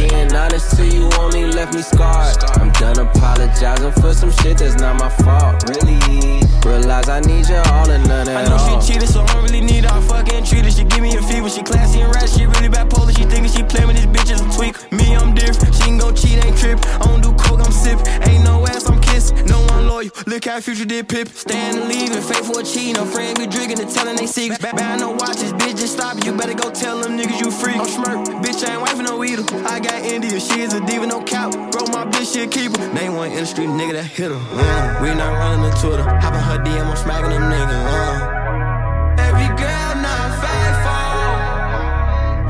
[0.09, 2.37] Being honest to you only left me scarred.
[2.61, 5.63] I'm done apologizing for some shit that's not my fault.
[5.67, 8.37] Really, realize I need you all and none at all.
[8.37, 8.81] I know all.
[8.81, 9.91] she cheated, so I don't really need her.
[9.91, 10.69] I fucking treat her.
[10.69, 11.49] She give me a fever.
[11.49, 12.29] She classy and rad.
[12.29, 13.17] She really bipolar.
[13.17, 14.75] She thinking she playing with these bitch is a tweak.
[14.91, 15.73] Me, I'm different.
[15.73, 16.77] She ain't gon' cheat, ain't trip.
[17.01, 17.97] I don't do coke, I'm sip.
[18.29, 19.31] Ain't no ass, I'm kiss.
[19.49, 20.11] No one loyal.
[20.27, 21.29] Look how future did pip.
[21.29, 22.93] Staying and leaving, faithful or cheating.
[22.93, 24.61] No friend be drinking and telling they secrets.
[24.61, 26.25] Bad, bad no watches, bitch, just stop it.
[26.25, 27.73] You better go tell them niggas you free.
[27.73, 28.44] I'm smirk,
[29.35, 29.65] needle.
[29.65, 31.51] I got India, is a diva, no cap.
[31.51, 32.77] Bro, my bitch, she a keeper.
[32.93, 34.37] Name one industry nigga that hit her.
[34.37, 36.03] Uh, we not running the Twitter.
[36.03, 37.85] Hopping her DM, I'm smacking them niggas.
[37.85, 38.19] Uh.
[39.27, 41.31] Every girl not faithful.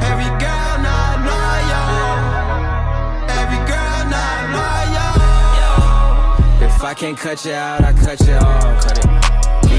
[0.09, 1.89] Every girl not loyal.
[3.39, 5.15] Every girl not loyal.
[6.69, 8.83] If I can't cut you out, I cut you off.
[8.83, 9.05] Cut it.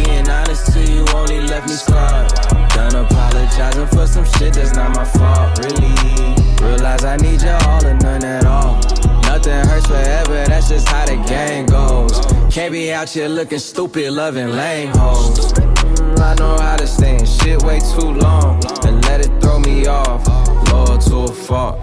[0.06, 2.30] Being honest to you only left me scarred.
[2.70, 6.36] Done apologizing for some shit that's not my fault, really.
[6.62, 8.76] Realize I need you all or none at all.
[9.22, 12.20] Nothing hurts forever, that's just how the game goes.
[12.54, 15.52] Can't be out here looking stupid, loving lame hoes.
[15.52, 19.58] Mm, I know how to stay in shit way too long and let it throw
[19.58, 20.26] me off.
[20.70, 21.78] Loyal to a fault.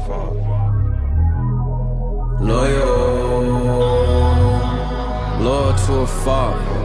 [2.42, 3.44] Loyal,
[5.40, 6.83] loyal to a fault.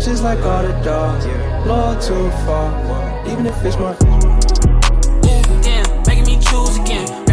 [0.00, 1.26] Just like all the dogs,
[1.66, 3.26] loyal to a fault.
[3.26, 3.94] Even if it's my
[5.62, 7.23] Damn, making me choose again.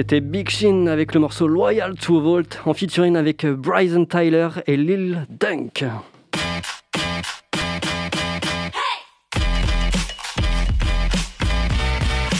[0.00, 4.06] C'était Big Shin avec le morceau Loyal to a Vault en featuring avec euh, Bryson
[4.06, 5.84] Tyler et Lil Dunk.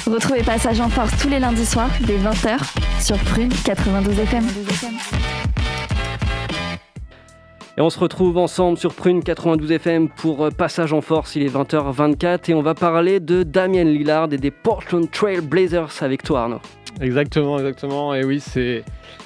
[0.07, 2.57] Retrouvez Passage en Force tous les lundis soirs dès 20h
[2.99, 4.45] sur Prune 92 FM.
[7.77, 11.43] Et on se retrouve ensemble sur Prune 92 FM pour euh, Passage en Force, il
[11.43, 16.23] est 20h24 et on va parler de Damien Lillard et des Portland Trail Blazers avec
[16.23, 16.61] toi Arnaud.
[17.01, 18.15] Exactement, exactement.
[18.15, 18.85] Et oui, c'est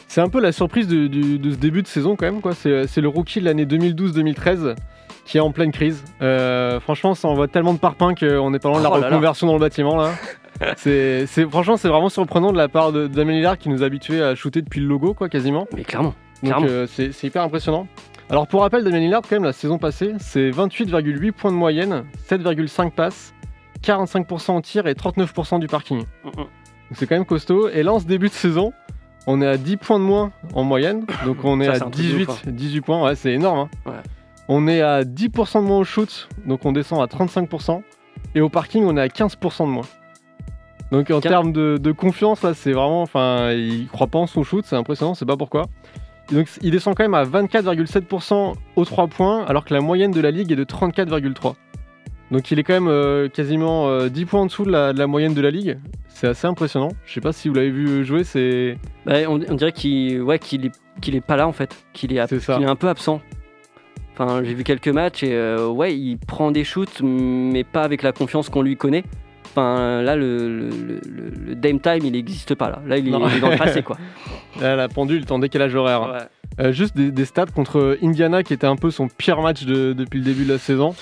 [0.08, 1.08] c'est un peu la surprise de,
[1.50, 2.40] ce début de saison quand même.
[2.40, 2.54] quoi.
[2.54, 4.74] C'est c'est le rookie de l'année 2012-2013
[5.24, 6.04] qui est en pleine crise.
[6.22, 9.00] Euh, franchement, ça envoie tellement de parpaings qu'on est pas loin de la Oh là
[9.00, 9.06] là.
[9.08, 10.10] reconversion dans le bâtiment là.
[10.76, 13.86] c'est c'est- franchement, c'est vraiment surprenant de la part de Damien Lillard qui nous a
[13.86, 15.66] habitués à shooter depuis le logo, quoi, quasiment.
[15.74, 16.66] Mais clairement, Donc clairement.
[16.68, 17.86] euh, c'est c'est hyper impressionnant.
[18.30, 22.04] Alors pour rappel, Damien Lillard, quand même, la saison passée, c'est 28,8 points de moyenne,
[22.28, 23.34] 7,5 passes,
[23.82, 26.04] 45% en tir et 39% du parking.
[26.24, 26.44] Mm, mm.
[26.92, 27.68] C'est quand même costaud.
[27.68, 28.72] Et là, en ce début de saison,
[29.26, 31.04] on est à 10 points de moins en moyenne.
[31.24, 32.50] Donc on est Ça, à c'est un truc de 18, ouf, hein.
[32.50, 33.04] 18 points.
[33.04, 33.58] Ouais, c'est énorme.
[33.86, 33.90] hein.
[33.90, 33.96] Ouais.
[34.48, 36.28] On est à 10% de moins au shoot.
[36.46, 37.82] Donc on descend à 35%.
[38.34, 39.84] Et au parking, on est à 15% de moins.
[40.92, 43.02] Donc en termes de, de confiance, là, c'est vraiment.
[43.02, 44.64] Enfin, il croit pas en son shoot.
[44.66, 45.14] C'est impressionnant.
[45.14, 45.62] C'est pas pourquoi.
[46.30, 49.44] Et Donc il descend quand même à 24,7% aux 3 points.
[49.46, 51.54] Alors que la moyenne de la ligue est de 34,3%.
[52.30, 54.98] Donc il est quand même euh, quasiment euh, 10 points en dessous de la, de
[54.98, 55.78] la moyenne de la ligue.
[56.08, 56.90] C'est assez impressionnant.
[57.06, 60.38] Je sais pas si vous l'avez vu jouer, c'est Bah, on, on dirait qu'il ouais,
[60.38, 62.54] qu'il est, qu'il est pas là en fait, qu'il est, ab- C'est ça.
[62.54, 63.20] qu'il est un peu absent.
[64.12, 68.02] Enfin, j'ai vu quelques matchs et euh, ouais, il prend des shoots, mais pas avec
[68.02, 69.02] la confiance qu'on lui connaît.
[69.46, 72.80] Enfin, là, le, le, le- le Dame Time, il n'existe pas là.
[72.86, 73.96] Là, il est, il est dans le passé quoi.
[74.60, 76.02] là, la pendule est en décalage horaire.
[76.02, 76.12] hein.
[76.58, 76.64] Ouais.
[76.66, 79.92] Euh, juste des, des stats contre Indiana qui était un peu son pire match de-
[79.92, 80.94] depuis le début de la saison.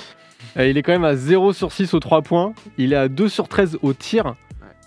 [0.58, 2.52] Euh, il est quand même à 0 sur 6 aux 3 points.
[2.78, 4.34] Il est à 2 sur 13 au tir.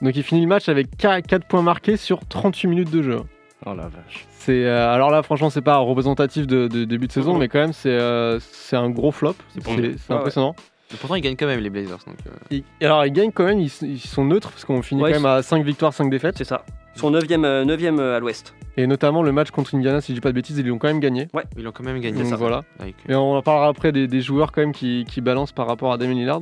[0.02, 3.18] Donc il finit le match avec 4 points marqués sur 38 minutes de jeu.
[3.66, 4.28] Oh la vache.
[4.38, 7.58] C'est euh, alors là franchement c'est pas représentatif de, de début de saison mais quand
[7.58, 9.34] même c'est euh, c'est un gros flop.
[9.54, 10.56] C'est Ouais, impressionnant.
[11.00, 12.00] Pourtant, ils gagnent quand même les Blazers.
[12.06, 15.02] Donc, euh, Ils- alors ils gagnent quand même, ils, ils sont neutres parce qu'on finit
[15.02, 16.38] Ouais, quand ils même à 5 victoires, 5 défaites.
[16.38, 16.64] C'est ça.
[16.96, 18.54] Son 9ème, à l'ouest.
[18.78, 20.88] Et notamment le match contre Indiana, si je dis pas de bêtises, ils l'ont quand
[20.88, 21.28] même gagné.
[21.58, 22.36] ils ont quand même gagné Donc ça.
[22.38, 22.64] voilà.
[22.80, 25.68] Avec- Et on en parlera après des, des joueurs quand même qui, qui balancent par
[25.68, 26.42] rapport à Damien Lillard.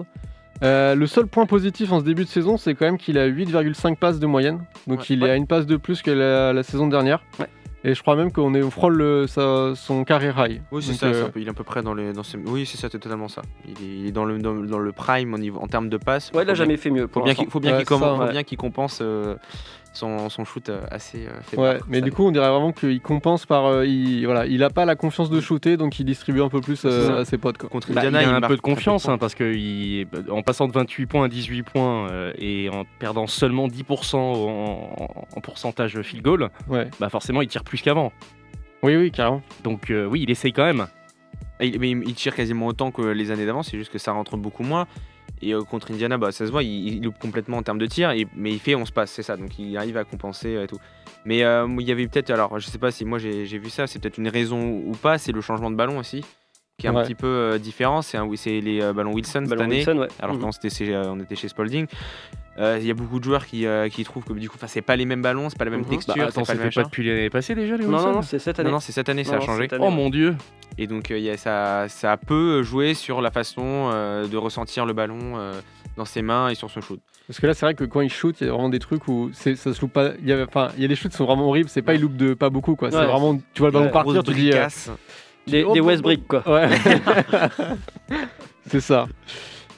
[0.64, 3.28] Euh, le seul point positif en ce début de saison, c'est quand même qu'il a
[3.28, 4.60] 8,5 passes de moyenne.
[4.88, 5.06] Donc Ouais.
[5.10, 7.24] il est à une passe de plus que la, la saison dernière.
[7.40, 7.48] Ouais.
[7.86, 10.62] Et je crois même qu'on est on frôle le- sa- son carrière high.
[10.72, 12.14] Oui, c'est ça, euh, c'est un peu- il est à peu près dans les.
[12.14, 13.42] Dans ses- Oui, c'est ça, c'est totalement ça.
[13.66, 16.32] Il est, il est dans, le, dans, dans le prime niveau, en termes de passes.
[16.34, 17.04] Ouais, il a jamais fait mieux.
[17.04, 17.44] Faut Pour bien l'instant.
[17.44, 18.32] qu'il faut bien Ouais, qu'il faut ouais.
[18.32, 19.36] bien qu'il compense euh,
[19.94, 21.62] son, son shoot euh, assez euh, faible.
[21.62, 23.66] Ouais, mais du coup, on dirait vraiment qu'il compense par.
[23.66, 26.62] euh, il, voilà, il a pas la confiance de shooter, donc il distribue un peu
[26.62, 27.58] plus euh, à ses potes.
[27.58, 27.70] Quoi.
[27.70, 30.74] contre Bah, il a un peu de confiance hein, parce que il- en passant de
[30.74, 36.02] 28 points à 18 points euh, et en perdant seulement 10% en, en- en pourcentage
[36.02, 36.90] field goal, Ouais.
[37.00, 38.12] bah forcément il tire plus qu'avant.
[38.82, 39.42] Oui, oui, carrément.
[39.64, 40.88] Donc euh, oui, il essaye quand même.
[41.62, 44.36] Il, mais il tire quasiment autant que les années d'avant, c'est juste que ça rentre
[44.38, 44.88] beaucoup moins.
[45.42, 47.86] Et euh, contre Indiana, bah, ça se voit, il, il loupe complètement en termes de
[47.86, 50.64] tir, et- mais il fait 11 passes, c'est ça, donc il arrive à compenser euh,
[50.64, 50.78] et tout.
[51.26, 53.88] Mais euh, il y avait peut-être, alors je sais pas si moi j'ai vu ça,
[53.88, 56.24] c'est peut-être une raison ou pas, c'est le changement de ballon aussi,
[56.78, 58.02] qui est un petit peu euh, différent.
[58.02, 58.18] C'est
[58.62, 60.08] les euh, ballons Wilson cette Ballon année, Wilson, ouais.
[60.20, 61.88] alors était, chez- euh, on était chez Spalding.
[62.60, 64.68] Euh, Il y a beaucoup de joueurs qui, euh, qui trouvent que du coup, enfin,
[64.68, 65.88] c'est pas les mêmes ballons, c'est pas la même Mhm.
[65.90, 67.92] texture, Bah, attends, c'est pas le c'était même pas depuis l'année passée déjà, les Non,
[68.00, 68.70] non, non, c'est cette année.
[68.70, 69.68] Non, non, c'est cette année, ça Non, a changé.
[69.80, 70.36] Oh mon dieu
[70.78, 74.86] Et donc, euh, y a- ça, ça peut jouer sur la façon euh, de ressentir
[74.86, 75.54] le ballon euh,
[75.98, 77.00] dans ses mains et sur son shoot.
[77.28, 79.08] Parce que là, c'est vrai que quand il shoot, il y a vraiment des trucs
[79.08, 80.12] où c'est- ça se loupe pas.
[80.22, 81.70] Il y a, enfin, il y a des shoots qui sont vraiment horribles.
[81.70, 82.92] C'est pas, il loupe de pas beaucoup, quoi.
[82.92, 84.52] C'est vraiment, tu vois le ballon partir, tu dis.
[85.48, 86.42] Des, Oh, des Westbrick, quoi.
[86.50, 86.70] Ouais.
[88.68, 89.08] c'est ça.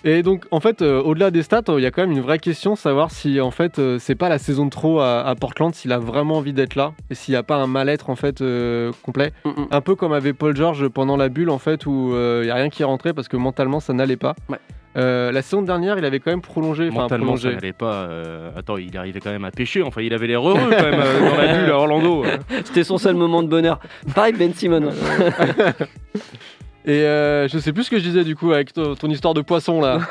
[0.08, 2.38] Et donc, en fait, euh, au-delà des stats, il y a quand même une vraie
[2.38, 5.74] question, savoir si, en fait, euh, c'est pas la saison de trop à, à Portland,
[5.74, 8.42] s'il a vraiment envie d'être là, et s'il n'y a pas un mal-être, en fait,
[8.42, 9.34] euh, complet.
[9.46, 9.68] Mm, mm.
[9.72, 12.52] Un peu comme avait Paul George pendant la bulle, en fait, où euh, il y
[12.52, 14.36] a rien qui est rentré parce que mentalement, ça n'allait pas.
[14.48, 14.60] Ouais.
[14.98, 16.88] Euh, la saison dernière, il avait quand même prolongé.
[16.90, 17.56] Enfin, Mentalement, ça prolongé.
[17.56, 17.94] n'allait pas.
[18.04, 19.82] euh, Attends, il arrivait quand même à pêcher.
[19.82, 22.24] Enfin, il avait l'air heureux quand même euh, dans la bulle à Orlando.
[22.64, 23.80] C'était son seul moment de bonheur.
[24.14, 24.84] Pareil, Ben Simon.
[26.86, 29.34] Et euh, je sais plus ce que je disais du coup avec ton, ton histoire
[29.34, 30.00] de poisson là.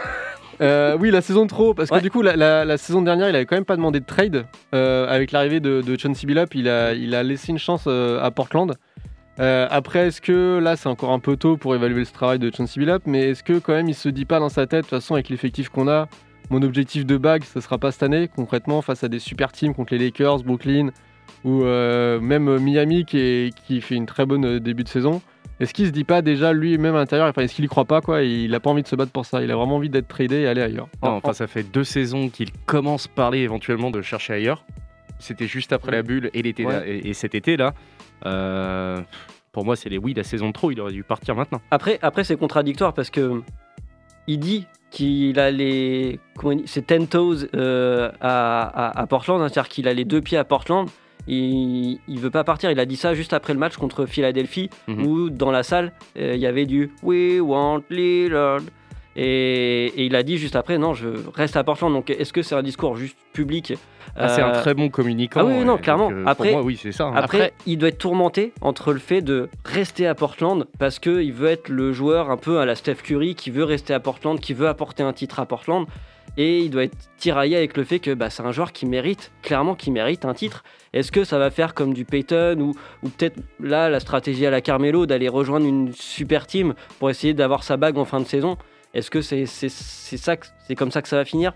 [0.61, 2.01] Euh, oui, la saison de trop, parce que Ouais.
[2.01, 4.47] du coup, la, la- la saison dernière, il avait quand même pas demandé de trade.
[4.73, 8.23] Euh, avec l'arrivée de, de Chauncey Billups, il a, il a laissé une chance euh,
[8.23, 8.73] à Portland.
[9.37, 12.79] Après, est-ce que là, c'est encore un peu tôt pour évaluer ce travail de Chauncey
[12.79, 14.91] Billups, mais est-ce que quand même, il se dit pas dans sa tête, de toute
[15.01, 16.07] façon, avec l'effectif qu'on a,
[16.51, 19.75] mon objectif de bague, ça sera pas cette année, concrètement, face à des super teams
[19.75, 20.91] contre les Lakers, Brooklyn,
[21.43, 25.21] ou même Miami qui, est- qui fait une très bonne début de saison.
[25.61, 28.01] Est-ce qu'il se dit pas déjà lui-même à l'intérieur, enfin, est-ce qu'il y croit pas
[28.01, 30.09] quoi Il a pas envie de se battre pour ça, il a vraiment envie d'être
[30.09, 30.89] tradé et aller ailleurs.
[31.03, 34.65] Non, enfin, ça fait deux saisons qu'il commence par parler éventuellement de chercher ailleurs.
[35.21, 36.73] C'était juste après la bulle et, l'été Ouais.
[36.73, 37.73] là- et, et cet été là.
[38.27, 39.01] Euh,
[39.53, 40.71] pour moi, c'est les oui, la saison de trop.
[40.73, 41.61] Il aurait dû partir maintenant.
[41.71, 43.41] Après, après c'est contradictoire parce que
[44.27, 49.41] il dit qu'il a les comment dit, c'est 10 toes euh, à, à- à Portland,
[49.41, 50.89] hein, c'est-à-dire qu'il a les deux pieds à Portland.
[51.27, 52.71] Il, il veut pas partir.
[52.71, 55.07] Il a dit ça juste après le match contre Philadelphie, Mhm.
[55.07, 58.61] où dans la salle euh, il y avait du We want Lillard.
[59.17, 61.93] Et, et il a dit juste après non, je reste à Portland.
[61.93, 63.75] Donc est-ce que c'est un discours juste public
[64.17, 65.41] Ah, c'est un Euh, très bon communicant.
[65.41, 66.11] ah oui, ouais, non, donc, clairement.
[66.11, 67.05] euh, Après- moi, oui, c'est ça.
[67.07, 67.13] hein.
[67.15, 71.49] Après, il doit être tourmenté entre le fait de rester à Portland parce qu'il veut
[71.49, 74.53] être le joueur un peu à la Steph Curry qui veut rester à Portland, qui
[74.53, 75.87] veut apporter un titre à Portland.
[76.37, 79.31] Et il doit être tiraillé avec le fait que bah, c'est un joueur qui mérite,
[79.43, 80.65] clairement qui mérite un titre.
[80.93, 84.51] Est-ce que ça va faire comme du Peyton ou, ou peut-être là la stratégie à
[84.51, 88.27] la Carmelo d'aller rejoindre une super team pour essayer d'avoir sa bague en fin de
[88.27, 88.57] saison?
[88.95, 91.53] Est-ce que c'est c'est c'est ça que- c'est comme ça que ça va finir?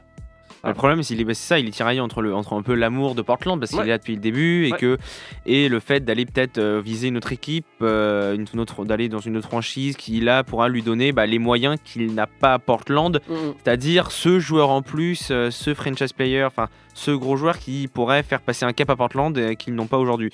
[0.65, 2.63] Le problème, c'est qu'il est- bah, c'est ça, il est tiraillé entre, le, entre un
[2.63, 3.87] peu l'amour de Portland, parce qu'il Ouais.
[3.87, 4.79] est là depuis le début, et, Ouais.
[4.79, 4.99] que,
[5.47, 9.09] et le fait d'aller peut-être euh, viser une autre équipe, euh, une, une autre, d'aller
[9.09, 12.55] dans une autre franchise qui, là, pourra lui donner bah, les moyens qu'il n'a pas
[12.55, 13.21] à Portland,
[13.63, 18.23] c'est-à-dire ce joueur en plus, euh, ce franchise player, enfin, ce gros joueur qui pourrait
[18.23, 20.31] faire passer un cap à Portland euh, qu'ils n'ont pas aujourd'hui.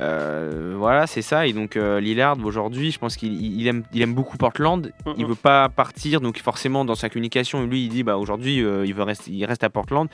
[0.00, 1.46] Euh, voilà, c'est ça.
[1.46, 4.92] Et donc euh, Lillard aujourd'hui, je pense qu'il il aime, il aime beaucoup Portland.
[5.16, 5.28] Il Mhm.
[5.30, 8.94] veut pas partir, donc forcément dans sa communication, lui il dit bah aujourd'hui euh, il
[8.94, 10.08] veut rester, il reste à Portland.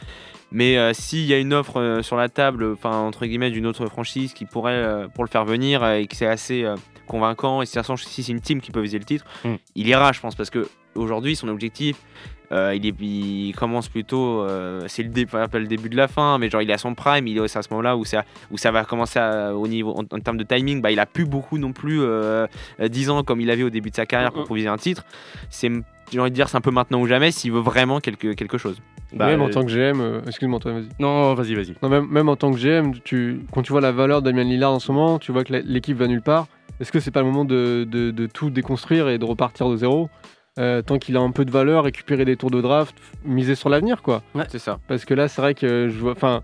[0.52, 4.32] Mais s'il y a une offre sur la table, enfin entre guillemets d'une autre franchise
[4.34, 6.64] qui pourrait pour le faire venir et que c'est assez
[7.08, 7.78] convaincant et si
[8.22, 9.54] c'est une team qui peut viser le titre, Mm.
[9.74, 11.96] il ira, je pense, parce que aujourd'hui son objectif.
[12.54, 16.08] Euh, il, est, il commence plutôt, euh, c'est le, dé- pas le début de la
[16.08, 18.04] fin, mais genre il est à son prime, il est aussi à ce moment-là où
[18.04, 21.00] ça, où ça va commencer à- au niveau en, en termes de timing, bah, il
[21.00, 22.46] a plus beaucoup non plus euh,
[22.80, 25.04] euh, 10 ans comme il avait au début de sa carrière pour viser un titre.
[25.50, 25.70] C'est,
[26.12, 28.56] j'ai envie de dire, c'est un peu maintenant ou jamais s'il veut vraiment quelque, quelque
[28.58, 28.80] chose.
[29.12, 30.88] Bah, même en tant que GM, euh, excuse-moi, toi, vas-y.
[30.98, 31.74] Non, vas-y, vas-y.
[31.82, 34.44] Non, même, même en tant que GM, tu, quand tu vois la valeur de Damien
[34.44, 36.46] Lillard en ce moment, tu vois que l'équipe va nulle part.
[36.80, 39.76] Est-ce que c'est pas le moment de, de- de tout déconstruire et de repartir de
[39.76, 40.10] zéro?
[40.58, 43.68] Euh, Tant qu'il a un peu de valeur, récupérer des tours de draft, miser sur
[43.68, 44.22] l'avenir, quoi.
[44.48, 44.78] C'est ça.
[44.86, 46.12] Parce que là, c'est vrai que je vois.
[46.12, 46.42] Enfin,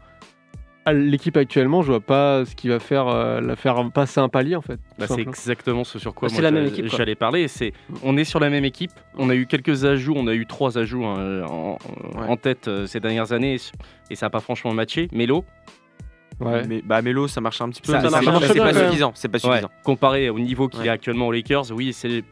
[0.92, 4.56] l'équipe actuellement, je vois pas ce qui va faire euh, la faire passer un palier,
[4.56, 4.80] en fait.
[4.98, 6.98] Bah, c'est exactement ce sur quoi Bah, moi, c'est la j'a- même équipe, quoi.
[6.98, 7.46] j'allais parler.
[7.46, 8.90] C'est, on est sur la même équipe.
[9.16, 10.14] On a eu quelques ajouts.
[10.16, 11.78] On a eu trois ajouts hein, en,
[12.16, 13.58] en tête euh, ces dernières années
[14.10, 15.08] et ça n'a pas franchement matché.
[15.12, 15.44] Mélo,
[16.40, 16.66] Ouais.
[16.66, 17.92] Mais bah Melo, ça marche un petit peu.
[17.92, 19.12] Ça- ça c'est- marche c'est pas suffisant.
[19.14, 19.70] C'est pas ouais, suffisant.
[19.84, 20.86] comparé au niveau qu'il Ouais.
[20.86, 22.24] est actuellement aux Lakers, oui, c'est,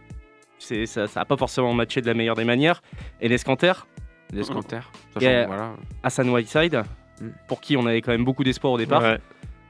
[0.59, 2.83] c'est, ça n'a pas forcément matché de la meilleure des manières.
[3.21, 3.73] Et l'escanter,
[4.33, 4.81] L'escanter.
[5.23, 5.73] Euh, voilà.
[6.03, 6.83] Hassan Whiteside,
[7.21, 7.27] Mm.
[7.49, 9.03] pour qui on avait quand même beaucoup d'espoir au départ.
[9.03, 9.19] Ouais.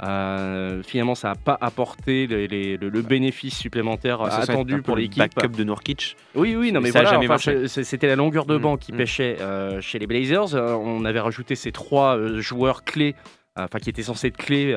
[0.04, 4.80] Euh, finalement, ça n'a pas apporté les- les- le, le bénéfice supplémentaire Ça, un attendu
[4.82, 5.18] pour l'équipe.
[5.18, 6.16] Backup de Nurkic.
[6.34, 8.92] Oui, oui, non, mais Ça voilà, jamais enfin, c'était la longueur de Mm, banc qui
[8.92, 8.96] mm.
[8.96, 10.54] pêchait euh, chez les Blazers.
[10.54, 13.16] Euh, on avait rajouté ces trois joueurs clés,
[13.58, 14.72] enfin qui étaient censés être clés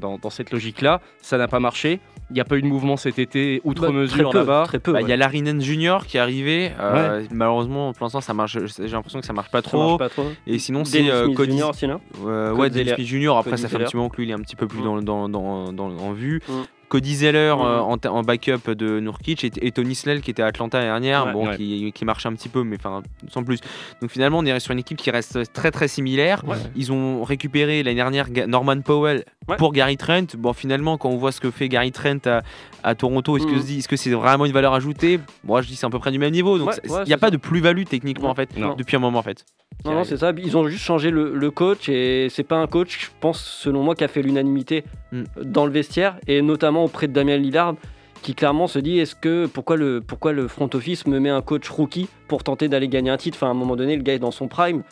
[0.00, 1.00] dans, dans cette logique-là.
[1.20, 1.98] Ça n'a pas marché.
[2.30, 4.62] Il n'y a pas eu de mouvement cet été, outre Bah, mesure là-bas.
[4.66, 4.92] Très peu.
[4.92, 5.10] Bah, Il ouais.
[5.10, 6.70] y a Larinen Junior qui est arrivé.
[6.78, 8.56] euh, Malheureusement, pour l'instant, ça marche.
[8.78, 9.78] J'ai l'impression que ça marche pas Ça trop.
[9.88, 10.26] marche pas trop.
[10.46, 11.58] Et sinon, c'est euh, Smith Cody.
[11.58, 11.64] Jr.
[11.70, 12.94] aussi, non Euh, Cody ouais.
[12.94, 13.36] Smith Junior.
[13.36, 14.78] Après, Cody ça fait un petit moment que lui, il est un petit peu plus
[14.80, 14.84] Mm.
[14.84, 16.40] dans, dans, dans, dans- en vue.
[16.48, 16.52] Mm.
[16.90, 17.64] Cody Zeller Mhm.
[17.64, 21.26] euh, en, backup de Nurkic et, et Tony Snell qui était à Atlanta l'année dernière,
[21.28, 21.32] Ouais.
[21.32, 21.56] bon, Ouais.
[21.56, 23.60] qui, qui marche un petit peu, mais enfin sans plus.
[24.02, 26.42] Donc finalement, on est sur une équipe qui reste très très similaire.
[26.76, 29.24] Ils ont récupéré l'année dernière Norman Powell
[29.56, 30.26] pour Gary Trent.
[30.36, 32.42] Bon, finalement, quand on voit ce que fait Gary Trent à,
[32.82, 33.78] à Toronto, est-ce que Mhm.
[33.78, 35.20] est-ce que c'est vraiment une valeur ajoutée?
[35.44, 36.58] Moi, je dis c'est à peu près du même niveau.
[36.58, 37.30] Donc il n'y a pas ça.
[37.30, 38.74] de plus-value techniquement en fait Non.
[38.74, 39.44] depuis un moment en fait.
[39.84, 40.32] Non, non, c'est ça.
[40.36, 43.82] Ils ont juste changé le, le coach et c'est pas un coach, je pense, selon
[43.82, 45.22] moi, qui a fait l'unanimité Mm.
[45.44, 47.74] dans le vestiaire et notamment auprès de Damien Lillard
[48.22, 51.40] qui clairement se dit est-ce que pourquoi le pourquoi le front office me met un
[51.42, 53.36] coach rookie pour tenter d'aller gagner un titre?
[53.36, 54.82] Enfin à un moment donné le gars est dans son prime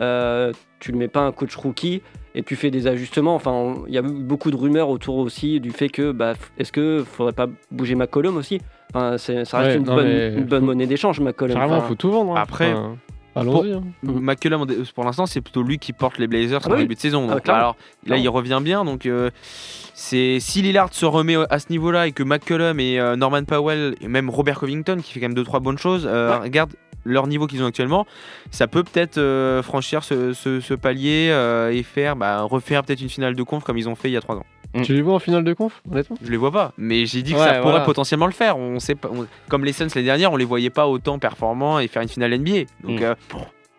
[0.00, 2.00] Euh, tu le mets pas un coach rookie
[2.34, 5.58] et tu fais des ajustements enfin il y a eu beaucoup de rumeurs autour aussi
[5.60, 8.60] du fait que bah, est-ce que faudrait pas bouger McCollum aussi?
[8.94, 11.54] Enfin c'est- ça reste Ouais, une, non, bonne, mais une bonne faut- monnaie d'échange McCollum
[11.56, 12.32] Carrément, Enfin, faut tout vendre.
[12.36, 12.40] hein.
[12.42, 12.96] Après, Enfin,
[13.40, 13.72] allons-y.
[13.72, 13.82] hein.
[14.02, 14.20] Mhm.
[14.20, 16.78] McCullum, dé- pour l'instant, c'est plutôt lui qui porte les Blazers Ah en oui.
[16.78, 17.26] début de saison.
[17.30, 17.60] Ah, Donc, clairement.
[17.62, 18.84] alors là, il revient bien.
[18.84, 19.30] Donc, euh,
[19.94, 23.94] c'est si Lillard se remet à ce niveau-là et que McCullum et euh, Norman Powell
[24.00, 26.44] et même Robert Covington qui fait quand même deux trois bonnes choses, euh, Ouais.
[26.44, 26.72] regarde
[27.08, 28.04] leur niveau qu'ils ont actuellement,
[28.50, 33.00] ça peut peut-être euh, franchir ce, ce- ce palier euh, et faire bah, refaire peut-être
[33.00, 34.46] une finale de conf comme ils ont fait il y a trois ans.
[34.82, 36.16] Tu les vois en finale de conf, honnêtement?
[36.22, 37.84] Je les vois pas, mais j'ai dit que Ouais, ça pourrait voilà.
[37.84, 38.56] potentiellement le faire.
[38.58, 41.78] On sait pas, on- comme les Suns l'année dernière, on les voyait pas autant performants
[41.78, 42.64] et faire une finale NBA.
[42.82, 43.04] Donc Mm.
[43.04, 43.14] euh,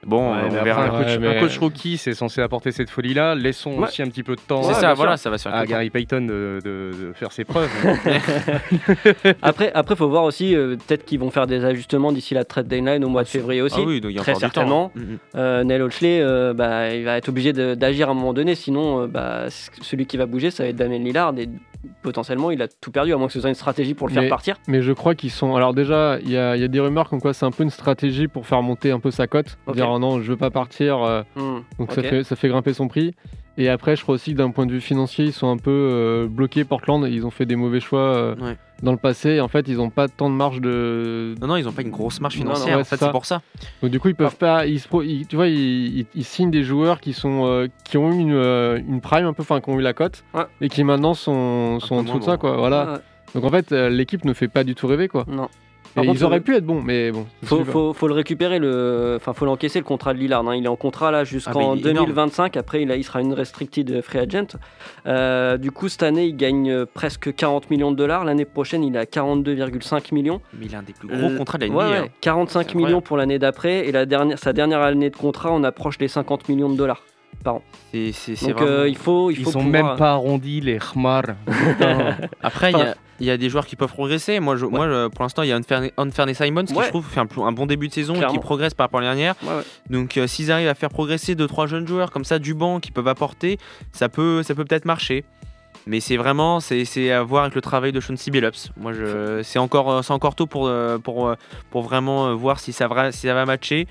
[0.05, 0.83] bon, Ouais, on après, verra.
[0.85, 3.35] un, coach, Ouais, un mais- coach rookie, c'est censé apporter cette folie-là.
[3.35, 3.87] Laissons Ouais.
[3.87, 5.63] aussi un petit peu de temps C'est ça, voilà, ça va à temps.
[5.69, 7.69] Gary Payton de, de- de faire ses preuves.
[9.41, 12.67] Après, après, faut voir aussi, euh, peut-être qu'ils vont faire des ajustements d'ici la trade
[12.67, 13.79] deadline au mois de février aussi.
[13.79, 14.91] Ah oui, donc il y a Très temps, certainement.
[14.95, 14.99] hein.
[14.99, 15.17] Mm, mm.
[15.35, 18.55] Euh, Neil Olchley, euh, bah, il va être obligé de- d'agir à un moment donné,
[18.55, 19.45] sinon, euh, bah,
[19.81, 21.49] celui qui va bouger, ça va être Damien Lillard et
[22.01, 24.27] potentiellement, il a tout perdu, à moins que ce soit une stratégie pour le faire
[24.29, 24.55] partir.
[24.67, 25.55] Mais je crois qu'ils sont.
[25.55, 27.63] Alors, déjà, il y a, il y a des rumeurs comme quoi c'est un peu
[27.63, 29.57] une stratégie pour faire monter un peu sa cote.
[29.87, 31.01] Dire oh non, je veux pas partir.
[31.03, 33.13] euh, Hmm, donc, ça, fait, ça fait grimper son prix.
[33.59, 35.71] Et après, je crois aussi que d'un point de vue financier, ils sont un peu
[35.71, 36.63] euh, bloqués.
[36.63, 38.55] Portland, ils ont fait des mauvais choix euh, Ouais.
[38.83, 39.29] dans le passé.
[39.31, 41.33] Et en fait, ils ont pas tant de marge de.
[41.41, 42.75] Non, non, ils ont pas une grosse marge Non, non, financière.
[42.75, 43.41] ouais, en fait, c'est pour ça.
[43.81, 44.67] Donc du coup, ils peuvent pas.
[44.67, 47.67] Ils, se pro- ils- tu vois, ils, ils- ils signent des joueurs qui sont euh,
[47.83, 50.23] qui ont eu une, euh, une prime un peu, enfin, qui ont eu la cote
[50.35, 50.43] Ouais.
[50.61, 52.57] et qui maintenant sont, sont en dessous de ça, quoi.
[52.57, 52.85] Voilà.
[52.85, 52.99] Ouais, ouais.
[53.33, 55.25] Donc en fait, euh, l'équipe ne fait pas du tout rêver, quoi.
[55.27, 55.49] Non.
[55.97, 57.25] Par ils auraient pu être bons, mais bon.
[57.43, 59.15] Faut, faut, faut le récupérer, le...
[59.17, 60.47] enfin faut l'encaisser le contrat de Lillard.
[60.47, 60.55] hein.
[60.55, 62.05] Il est en contrat là jusqu'en Ah, mais il est énorme.
[62.07, 62.55] 2025.
[62.57, 64.57] Après, il, a- il sera une restricted free agent.
[65.07, 68.23] Euh, du coup, cette année, il gagne euh, presque 40 millions de dollars.
[68.25, 70.41] L'année prochaine, il a 42,5 millions.
[70.57, 71.91] Mais il a un des plus gros Euh, contrats de la ouais, NBA.
[71.91, 72.11] ouais, hein.
[72.21, 73.03] 45 C'est millions incroyable.
[73.03, 73.87] pour l'année d'après.
[73.87, 77.03] Et la dernière, sa dernière année de contrat, on approche les 50 millions de dollars.
[77.93, 80.59] C'est- c'est Donc vraiment- euh, il faut, il Ils faut sont pouvoir- même pas arrondis,
[80.59, 81.23] les Khmar.
[82.41, 84.39] Après, il y a- il y, a des joueurs qui peuvent progresser.
[84.39, 85.57] Moi, je, moi je- pour l'instant, il y a
[85.97, 86.83] Anferne Simons qui, Ouais.
[86.85, 89.03] je trouve, fait un, un bon début de saison et qui progresse par rapport à
[89.03, 89.35] l'année dernière.
[89.43, 89.63] Ouais.
[89.89, 92.79] Donc, euh, s'ils arrivent à faire progresser deux trois jeunes joueurs comme ça du banc
[92.79, 93.57] qui peuvent apporter,
[93.91, 95.23] ça peut, ça peut peut-être marcher.
[95.85, 98.71] Mais c'est vraiment, c'est à voir avec le travail de Sean Billups.
[98.75, 101.33] Moi, je, c'est encore, euh, encore tôt pour, euh, pour,
[101.71, 103.87] pour vraiment voir si ça va, si ça va matcher.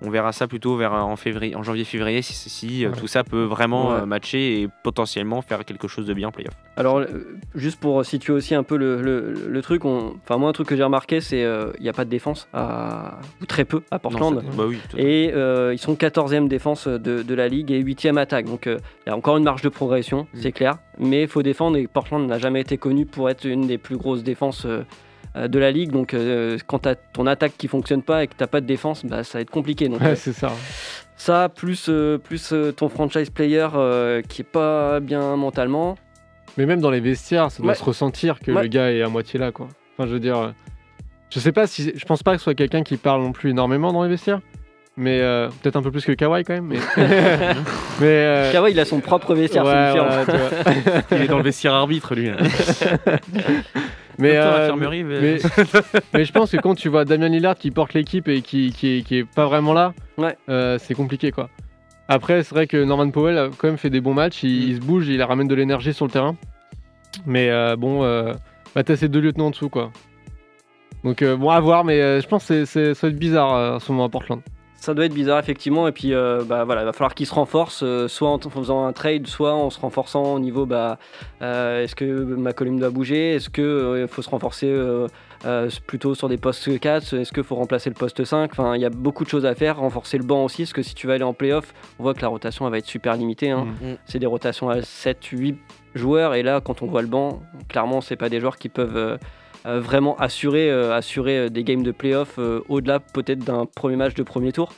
[0.00, 2.96] On verra ça plutôt vers euh, en février, en janvier-février, si, si, euh, Ouais.
[2.96, 4.00] tout ça peut vraiment Ouais.
[4.02, 6.54] euh, matcher et potentiellement faire quelque chose de bien en playoff.
[6.76, 7.06] Alors, euh,
[7.54, 10.68] juste pour situer aussi un peu le, le- le truc, on- enfin moi un truc
[10.68, 13.18] que j'ai remarqué, c'est qu'il n'y a pas de défense, à...
[13.42, 14.34] ou très peu à Portland.
[14.36, 14.78] Non, bah oui.
[14.96, 18.46] Et euh, ils sont 14e défense de, de la ligue et 8e attaque.
[18.46, 20.38] Donc euh, il y a encore une marge de progression, Mm.
[20.40, 20.78] c'est clair.
[20.98, 23.96] Mais il faut défendre et Portland n'a jamais été connu pour être une des plus
[23.96, 24.82] grosses défenses euh, euh,
[25.46, 25.92] de la ligue.
[25.92, 28.66] Donc euh, quand tu as ton attaque qui fonctionne pas et que tu pas de
[28.66, 29.88] défense, bah, ça va être compliqué.
[29.88, 30.50] Donc, Ouais, euh, c'est ça.
[31.16, 35.96] ça, plus, euh, plus euh, ton franchise player euh, qui est pas bien mentalement.
[36.56, 37.78] Mais même dans les vestiaires, ça doit Ouais.
[37.78, 38.62] se ressentir que Ouais.
[38.62, 39.68] le gars est à moitié là, quoi.
[39.96, 40.50] Enfin, je veux dire, euh,
[41.30, 43.50] je sais pas si, je pense pas que ce soit quelqu'un qui parle non plus
[43.50, 44.40] énormément dans les vestiaires,
[44.98, 46.66] mais euh, peut-être un peu plus que Kawhi quand même.
[46.66, 46.76] Mais,
[48.00, 49.92] mais euh, Kawhi, il a son propre vestiaire, ouais,
[50.26, 51.02] c'est différent.
[51.12, 52.30] Il est dans le vestiaire arbitre, lui.
[54.18, 55.38] mais, Docteur euh, mais- mais,
[56.12, 58.98] mais je pense que quand tu vois Damien Lillard qui porte l'équipe et qui, qui,
[58.98, 60.36] est, qui est pas vraiment là, Ouais.
[60.48, 61.48] euh, c'est compliqué quoi.
[62.08, 64.68] Après, c'est vrai que Norman Powell a quand même fait des bons matchs, il, Mm.
[64.70, 66.36] il se bouge, il ramène de l'énergie sur le terrain.
[67.26, 68.32] Mais euh, bon, euh,
[68.74, 69.90] bah, t'as ces deux lieutenants en dessous quoi.
[71.04, 73.54] Donc euh, bon, à voir, mais euh, je pense que c'est- ça va être bizarre
[73.54, 74.40] euh, en ce moment à Portland.
[74.80, 75.88] Ça doit être bizarre effectivement.
[75.88, 78.86] Et puis euh, bah voilà, il va falloir qu'ils se renforcent euh, soit en faisant
[78.86, 80.98] un trade, soit en se renforçant au niveau bah
[81.42, 85.08] euh, est-ce que McCollum doit bouger, est-ce que euh, faut se renforcer euh,
[85.44, 88.80] euh, plutôt sur des postes 4, est-ce qu'il faut remplacer le poste 5, enfin il
[88.80, 91.08] y a beaucoup de choses à faire, renforcer le banc aussi parce que si tu
[91.08, 93.66] vas aller en playoff, on voit que la rotation elle va être super limitée hein.
[93.82, 93.94] Mm.
[94.06, 95.58] C'est des rotations à 7 8
[95.96, 99.18] joueurs et là quand on voit le banc, clairement c'est pas des joueurs qui peuvent
[99.76, 104.14] vraiment assurer, euh, assurer euh, des games de playoff euh, au-delà peut-être d'un premier match
[104.14, 104.72] de premier tour.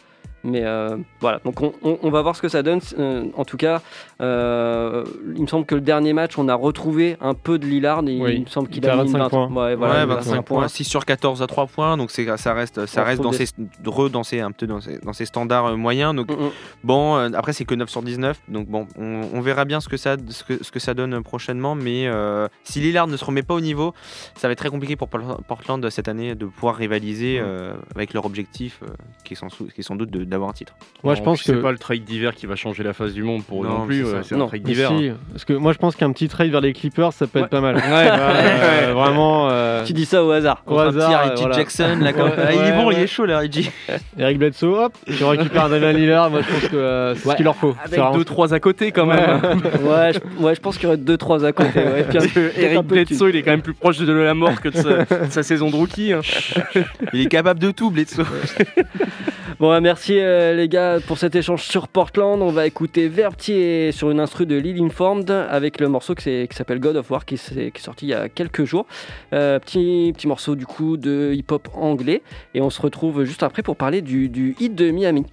[0.44, 2.80] Mais euh, voilà, donc on, on- on va voir ce que ça donne.
[2.98, 3.82] Euh, en tout cas,
[4.20, 5.04] euh,
[5.36, 8.00] il me semble que le dernier match, on a retrouvé un peu de Lillard.
[8.08, 9.46] Et Oui, il me semble il qu'il a à mis 25 20 points.
[9.48, 12.86] Ouais, voilà, ouais, 25 25 points, 6 sur 14 à 3 points, donc ça reste,
[12.86, 13.46] ça On reste dans retrouve
[14.08, 16.14] ses, dans ses, un peu dans ses, dans ses standards euh, moyens.
[16.14, 16.50] Donc Mm, mm.
[16.84, 19.88] bon, euh, après c'est que 9 sur 19, donc bon, on, on verra bien ce
[19.88, 21.74] que ça, ce que, ce que ça donne prochainement.
[21.74, 23.94] Mais euh, si Lillard ne se remet pas au niveau,
[24.36, 28.24] ça va être très compliqué pour Portland cette année de pouvoir rivaliser euh, avec leur
[28.26, 28.86] objectif, euh,
[29.24, 30.72] qui, est sans, qui est sans doute de- d'avoir un titre.
[31.02, 31.58] Moi, je pense puis c'est que.
[31.62, 33.86] pas le trade d'hiver qui va changer la face du monde pour eux Non, non,
[33.86, 34.04] plus.
[34.06, 34.90] euh, C'est Non, un trade d'hiver.
[34.96, 37.44] si, parce que moi je pense qu'un petit trade vers les Clippers ça peut Ouais.
[37.46, 37.76] être pas mal.
[37.90, 38.08] Ouais.
[38.10, 39.48] Euh, vraiment.
[39.50, 40.62] euh, Tu dis ça au hasard.
[40.66, 41.56] Au Contre un petit hasard, Reggie euh, voilà.
[41.56, 43.70] Jackson, là, comme- Ouais, Ah, il est ouais, bon, il est chaud là, Reggie.
[44.18, 46.30] Eric Bledsoe, hop, tu récupères Damien Lillard.
[46.30, 47.32] Moi je pense que euh, c'est Ouais.
[47.32, 47.74] ce qu'il leur faut.
[47.86, 49.40] C'est Avec vraiment- 2-3 à côté quand même.
[49.82, 51.70] ouais, je, ouais, je pense qu'il y aurait 2-3 à côté.
[52.12, 55.24] Que Eric Bledsoe, il est quand même plus proche de la mort que de sa,
[55.26, 56.12] de sa saison de rookie.
[56.12, 56.20] hein.
[57.14, 58.24] Il est capable de tout, Bledsoe.
[59.58, 62.40] Bon, bah, merci euh, les gars pour cet échange sur Portland.
[62.42, 66.80] On va écouter Vertier sur une instru de Lil Informed avec le morceau qui, s'appelle
[66.80, 68.86] God of War qui est sorti il y a quelques jours.
[69.32, 72.22] Euh, petit, petit morceau du coup de hip-hop anglais.
[72.54, 75.24] Et on se retrouve juste après pour parler du, du hit de Miami.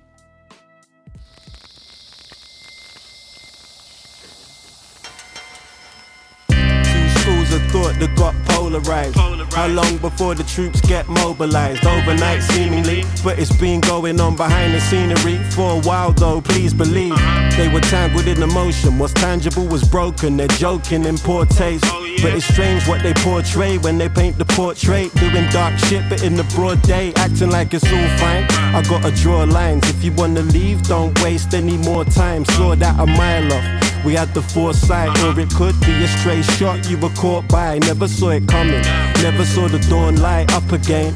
[7.77, 9.17] Thought that got polarized.
[9.53, 11.85] How long before the troops get mobilized?
[11.85, 16.41] Overnight, seemingly, but it's been going on behind the scenery for a while, though.
[16.41, 17.57] Please believe uh-huh.
[17.57, 18.97] they were tangled in emotion.
[18.97, 20.37] What's tangible was broken.
[20.37, 21.85] They're joking in poor taste.
[21.87, 25.13] Oh, but it's strange what they portray when they paint the portrait.
[25.15, 28.45] Doing dark shit, but in the broad day, acting like it's all fine.
[28.75, 29.87] I gotta draw lines.
[29.89, 32.45] If you wanna leave, don't waste any more time.
[32.45, 33.86] Saw that a mile off.
[34.07, 37.77] We had the foresight, or it could be a stray shot you were caught by.
[37.79, 38.81] Never saw it coming,
[39.21, 41.13] never saw the dawn light up again.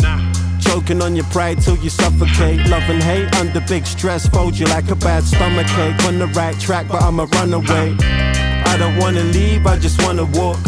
[0.60, 2.68] Choking on your pride till you suffocate.
[2.68, 6.04] Love and hate under big stress, fold you like a bad stomach ache.
[6.04, 7.96] On the right track, but I'm a runaway.
[8.02, 10.60] I don't wanna leave, I just wanna walk.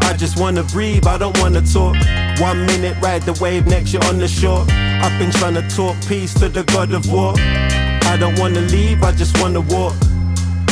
[0.00, 1.94] I just wanna breathe, I don't wanna talk.
[2.40, 4.64] One minute ride the wave, next you're on the shore.
[4.70, 7.34] I've been trying to talk peace to the god of war.
[7.36, 9.94] I don't wanna leave, I just wanna walk.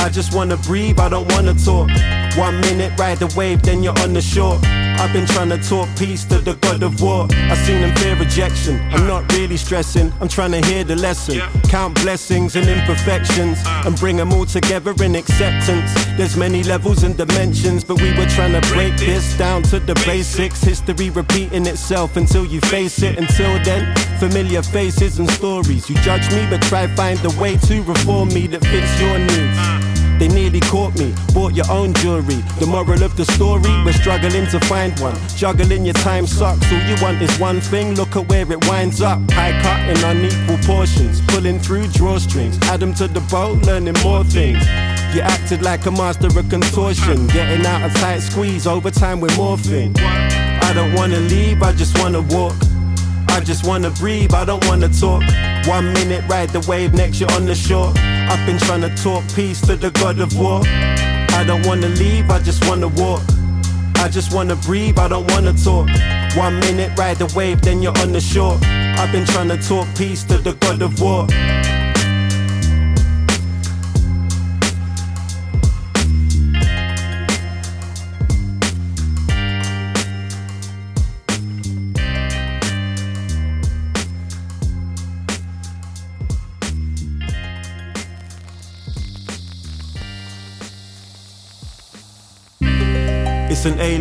[0.01, 1.91] I just wanna breathe, I don't wanna talk.
[2.37, 4.59] One minute ride the wave, then you're on the shore.
[5.01, 7.29] I've been trying to talk peace to the god of war.
[7.31, 8.81] I seen him fear rejection.
[8.91, 11.41] I'm not really stressing, I'm trying to hear the lesson.
[11.69, 13.85] Count blessings and imperfections uh.
[13.87, 15.93] and bring them all together in acceptance.
[16.17, 19.95] There's many levels and dimensions, but we were trying to break this down to the
[20.07, 20.63] basics.
[20.63, 23.19] History repeating itself until you face it.
[23.19, 25.89] Until then, familiar faces and stories.
[25.89, 29.59] You judge me, but try find a way to reform me that fits your needs.
[29.59, 29.78] Uh.
[30.19, 32.43] They nearly caught me, bought your own jewelry.
[32.59, 35.17] The moral of the story, we're struggling to find one.
[35.37, 37.95] Juggling your time sucks, all you want is one thing.
[37.95, 39.21] Look at where it winds up.
[39.31, 42.61] High cut in unequal portions, pulling through drawstrings.
[42.65, 44.59] Add them to the boat, learning more things.
[45.15, 48.67] You acted like a master of contortion, getting out a tight squeeze.
[48.67, 49.97] Over time, we're morphing.
[50.01, 52.57] I don't wanna leave, I just wanna walk.
[53.29, 55.23] I just wanna breathe, I don't wanna talk.
[55.67, 57.95] One minute ride the wave, next you're on the shore.
[58.31, 60.61] I've been trying to talk peace to the god of war.
[60.65, 63.23] I don't wanna leave, I just wanna walk.
[63.97, 65.89] I just wanna breathe, I don't wanna talk.
[66.37, 68.59] One minute ride the wave, then you're on the shore.
[68.63, 71.27] I've been trying to talk peace to the god of war.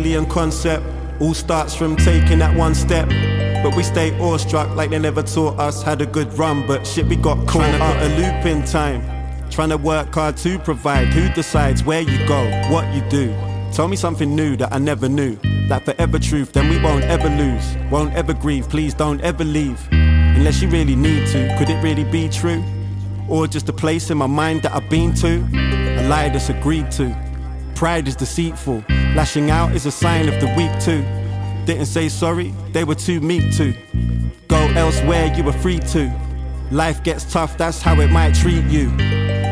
[0.08, 0.86] It's an alien concept.
[1.20, 3.08] All starts from taking that one step.
[3.62, 5.82] But we stay awestruck like they never taught us.
[5.82, 9.02] Had a good run, but shit, we got caught up a loop in time.
[9.50, 11.08] Trying to work hard to provide.
[11.08, 13.34] Who decides where you go, what you do?
[13.70, 15.36] Tell me something new that I never knew.
[15.68, 17.76] That forever truth, then we won't ever lose.
[17.90, 19.86] Won't ever grieve, please don't ever leave.
[19.92, 21.54] Unless you really need to.
[21.58, 22.64] Could it really be true?
[23.28, 25.46] Or just a place in my mind that I've been to?
[26.00, 27.27] A lie that's agreed to.
[27.78, 28.82] Pride is deceitful.
[29.14, 31.02] Lashing out is a sign of the weak too.
[31.64, 33.72] Didn't say sorry, they were too meek to.
[34.48, 36.12] Go elsewhere, you were free to.
[36.72, 38.90] Life gets tough, that's how it might treat you.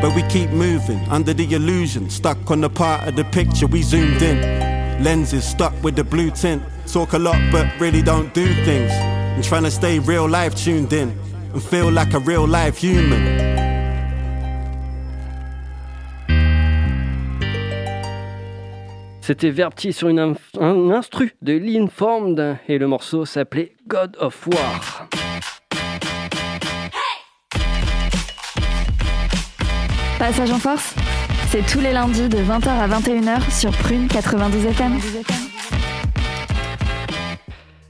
[0.01, 3.81] But we keep moving under the illusion, stuck on the part of the picture we
[3.81, 5.01] zoomed in.
[5.01, 6.61] Lenses stuck with the blue tint.
[6.85, 8.91] Talk a lot, but really don't do things.
[8.91, 11.17] I'm trying to stay real life tuned in
[11.53, 13.66] and feel like a real life human.
[19.27, 25.09] C'était Verti sur une un instru de l'Informed et le morceau s'appelait God of War.
[30.17, 30.95] Passage en force,
[31.49, 34.93] c'est tous les lundis de 20h à 21h sur Prune 92 FM.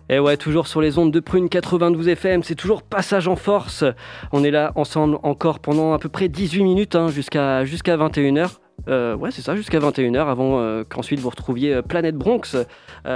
[0.10, 3.84] Et ouais, toujours sur les ondes de Prune 92 FM, c'est toujours passage en force.
[4.32, 8.58] On est là ensemble encore pendant à peu près 18 minutes, hein, jusqu'à jusqu'à 21h.
[8.90, 12.56] Euh, ouais, c'est ça, jusqu'à 21h, avant euh, qu'ensuite vous retrouviez euh, Planète Bronx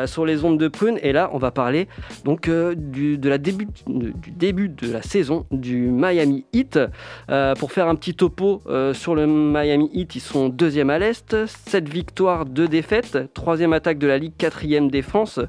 [0.05, 0.97] sur les ondes de Prune.
[1.01, 1.89] Et là, on va parler
[2.23, 6.79] donc du, de la début, du début de la saison du Miami Heat.
[7.59, 8.61] Pour faire un petit topo
[8.93, 13.97] sur le Miami Heat, ils sont deuxième à l'Est, 7 victoires, 2 défaites, troisième attaque
[13.97, 15.41] de la Ligue, quatrième défense.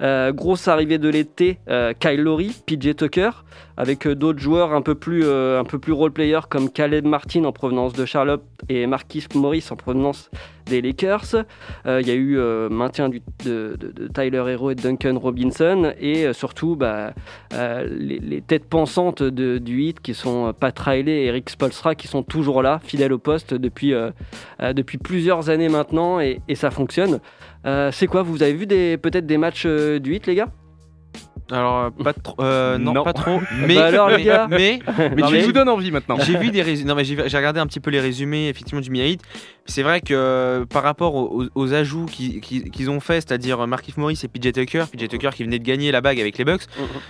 [0.00, 1.58] Grosse arrivée de l'été,
[2.00, 3.30] Kyle Lowry, PJ Tucker,
[3.76, 8.06] avec d'autres joueurs un peu plus, un plus role-player comme Caleb Martin en provenance de
[8.06, 10.30] Charlotte et Marquis Morris en provenance
[10.66, 11.44] des Lakers.
[11.86, 13.10] Euh, Il y a eu euh, maintien
[13.44, 13.76] de,
[14.14, 17.12] Tyler Hero et Duncan Robinson et euh, surtout bah,
[17.52, 22.22] les, têtes pensantes de- du hit qui sont Pat Riley et Eric Spolstra qui sont
[22.22, 23.94] toujours là, fidèles au poste depuis,
[25.02, 27.20] plusieurs années maintenant et, et ça fonctionne.
[27.64, 30.48] C'est quoi Vous avez vu peut-être des matchs du hit les gars?
[31.50, 32.34] Alors, euh, pas trop.
[32.40, 33.04] euh, non, Non.
[33.04, 33.40] pas trop.
[33.66, 34.46] Mais, Bah alors, les mais- gars.
[34.48, 36.16] mais, Mais Non, tu mais- nous donnes envie maintenant.
[36.20, 36.88] J'ai vu des résumés.
[36.88, 39.20] Non, mais j'ai regardé un petit peu les résumés effectivement du Heat.
[39.66, 41.14] C'est vrai que euh, par rapport
[41.54, 45.58] aux, ajouts qu'ils ont fait, c'est-à-dire Markif Morris et PJ Tucker, PJ Tucker qui venait
[45.58, 46.64] de gagner la bague avec les Bucks.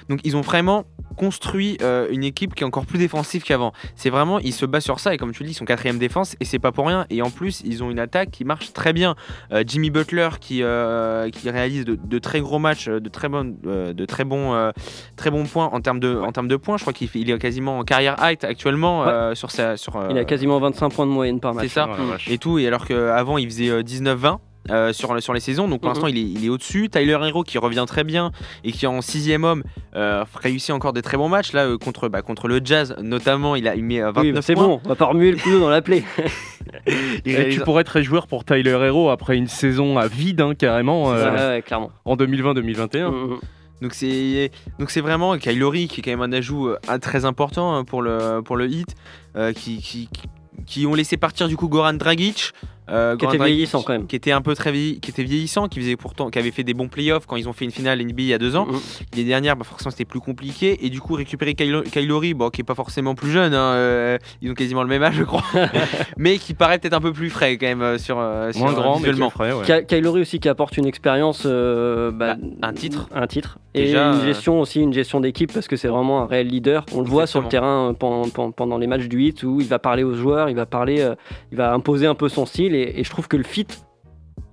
[0.09, 0.85] Donc ils ont vraiment
[1.17, 3.73] construit euh, une équipe qui est encore plus défensive qu'avant.
[3.97, 5.99] C'est vraiment, ils se basent sur ça et comme tu le dis, ils sont quatrième
[5.99, 7.07] défense et c'est pas pour rien.
[7.11, 9.15] Et en plus, ils ont une attaque qui marche très bien.
[9.53, 13.29] Euh, Jimmy Butler qui, euh, qui réalise de, de très gros matchs, euh, de très
[13.33, 14.71] euh, de très bons, euh,
[15.17, 16.77] très bons points en termes de, en termes de points.
[16.77, 19.09] Je crois qu'il est quasiment en carrière height actuellement Ouais.
[19.09, 19.97] euh, sur sa, sur.
[19.97, 21.65] euh, Il a quasiment 25 points de moyenne par match.
[21.69, 21.89] c'est ça.
[22.29, 22.59] Et tout.
[22.59, 24.39] Et alors qu'avant, il faisait euh, 19-20.
[24.71, 25.95] euh, sur, sur les saisons, donc pour Mhm.
[25.97, 26.89] l'instant il est, il est au-dessus.
[26.89, 28.31] Tyler Hero qui revient très bien
[28.63, 29.65] et qui en sixième homme
[29.97, 33.57] euh, réussit encore des très bons matchs là euh, contre, bah, contre le Jazz notamment.
[33.57, 35.59] Il a il met euh, 29 Oui, c'est bon, on va pas remuer le couteau
[35.59, 36.05] dans la plaie.
[36.87, 40.55] Et réalise- tu pourrais être joueur pour Tyler Hero après une saison à vide, hein,
[40.55, 41.91] carrément, Ouais, euh, clairement.
[42.05, 43.11] en 2020-2021.
[43.11, 43.39] Mhm.
[43.83, 47.75] Donc c'est donc c'est vraiment Kylori qui est quand même un ajout euh, très important
[47.75, 48.95] hein, pour le pour le hit
[49.35, 50.29] euh, qui, qui, qui-
[50.67, 52.53] qui ont laissé partir du coup Goran Dragic
[52.93, 54.07] euh, Qui était vieillissant, quand même.
[54.07, 56.63] qui était un peu très vieilli- qui était vieillissant qui faisait pourtant qui avait fait
[56.63, 58.67] des bons playoffs quand ils ont fait une finale NBA il y a deux ans
[58.67, 58.79] Mhm.
[59.17, 62.61] les dernières bah, forcément c'était plus compliqué et du coup récupérer Kylo- Kylori bon qui
[62.61, 65.43] est pas forcément plus jeune hein, euh, ils ont quasiment le même âge je crois
[66.17, 68.73] mais qui paraît peut-être un peu plus frais quand même euh, sur, euh, sur Moins
[68.73, 69.65] grand, mais visuellement frais, ouais.
[69.65, 73.09] Ky- Kyle Lowry aussi qui apporte une expérience, euh, bah, Bah, un titre.
[73.15, 76.27] un titre, Déjà, et une gestion aussi, une gestion d'équipe parce que c'est vraiment un
[76.27, 76.85] réel leader.
[76.95, 80.03] On le voit sur le terrain pendant, les matchs du hit où il va parler
[80.05, 81.15] aux joueurs, il va parler, euh,
[81.53, 83.67] il va imposer un peu son style et, et je trouve que le fit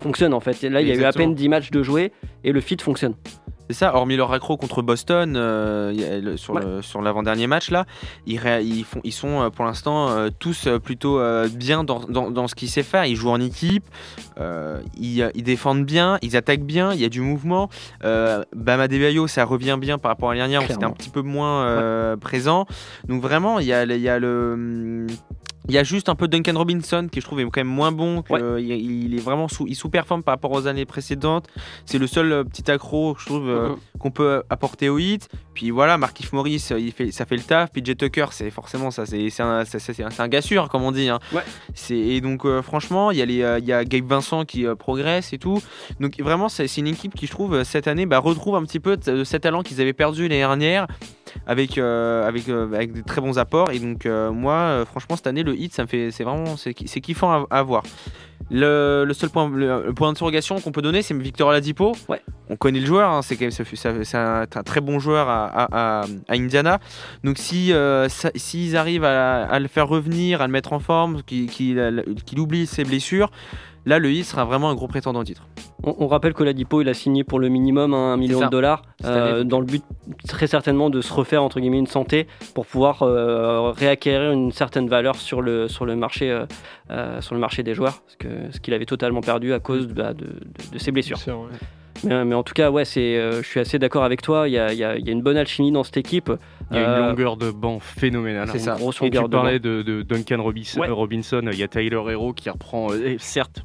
[0.02, 0.64] fonctionne en fait.
[0.64, 2.12] Et là, il y a eu à peine 10 matchs de jouer
[2.44, 3.16] et le fit fonctionne.
[3.72, 7.86] C'est ça, hormis leur accro contre Boston euh, le- sur, le- sur l'avant-dernier match là,
[8.26, 12.00] ils, ré- ils, font, ils sont euh, pour l'instant euh, tous plutôt euh, bien dans,
[12.00, 13.06] dans, dans ce qu'ils savent faire.
[13.06, 13.84] Ils jouent en équipe,
[14.98, 17.70] ils, ils défendent bien, ils attaquent bien, il y a du mouvement.
[18.02, 21.22] Bama Debayo, ça revient bien par rapport à l'année dernière où c'était un petit peu
[21.22, 22.66] moins présent.
[23.08, 25.06] Donc vraiment, il y a, le- il y a le.
[25.70, 27.92] Il y a juste un peu Duncan Robinson qui je trouve est quand même moins
[27.92, 28.22] bon.
[28.22, 28.70] que- il,
[29.06, 31.48] il est vraiment sous, il sous-performe par rapport aux années précédentes.
[31.86, 33.76] C'est le seul euh, petit accro je trouve euh, Mhm.
[34.00, 35.30] qu'on peut apporter au hit.
[35.54, 37.72] Puis voilà, Markif Morris, euh, il fait, ça fait le taf.
[37.72, 41.10] PJ Tucker, c'est forcément ça, c'est c'est un, un, un gars sûr, comme on dit.
[41.10, 41.20] hein.
[41.34, 41.44] Ouais.
[41.90, 45.38] Et donc franchement, il y, a les, il y a Gabe Vincent qui progresse et
[45.38, 45.62] tout.
[46.00, 48.80] Donc vraiment, c'est c'est une équipe qui, je trouve, cette année, bah, retrouve un petit
[48.80, 50.88] peu de, de cet talent qu'ils avaient perdu l'année dernière
[51.48, 53.72] avec, euh, avec, euh, avec des très bons apports.
[53.72, 56.74] Et donc euh, moi, franchement, cette année, le hit, ça me fait, c'est vraiment, c'est
[56.74, 57.84] ki- c'est kiffant à, à voir.
[58.52, 61.92] Le, le seul point, le, le point d'interrogation qu'on peut donner, c'est Victor Oladipo.
[62.08, 62.22] Ouais.
[62.50, 64.82] On connaît le joueur, hein, c'est quand même, ça fait- ça- c'est un, un très
[64.82, 66.80] bon joueur à, à- Indiana.
[67.24, 70.80] Donc si euh, ça- s'ils arrivent à, à le faire revenir, à le mettre en
[70.80, 73.30] forme, qu'il qu'il- qu'il oublie ses blessures,
[73.90, 75.46] là le Heat sera vraiment un gros prétendant au titre.
[75.84, 78.48] On, on rappelle que Ladipo, il a signé pour le minimum hein, un million de
[78.48, 79.84] dollars, euh, dans le but
[80.28, 84.88] très certainement de se refaire entre guillemets une santé pour pouvoir euh, réacquérir une certaine
[84.90, 86.46] valeur sur le, sur le, marché, euh,
[86.92, 89.88] euh, sur le marché des joueurs, ce que- ce qu'il avait totalement perdu à cause
[89.88, 90.32] bah, de, de-
[90.74, 91.18] de ses blessures.
[91.18, 91.48] Bien sûr, ouais.
[92.06, 94.48] Mais, mais en tout cas, ouais, c'est, euh, je suis assez d'accord avec toi.
[94.48, 96.32] Il y a, il y a- il y a une bonne alchimie dans cette équipe.
[96.72, 98.48] Il y a une longueur de banc phénoménale.
[98.52, 98.64] C'est hein.
[98.64, 98.72] ça.
[98.74, 99.42] Une grosse Et longueur tu de banc.
[99.42, 100.88] parlais de, de Duncan Robinson, Ouais.
[100.90, 103.64] Robinson, il y a Tyler Hero qui reprend, euh, certes,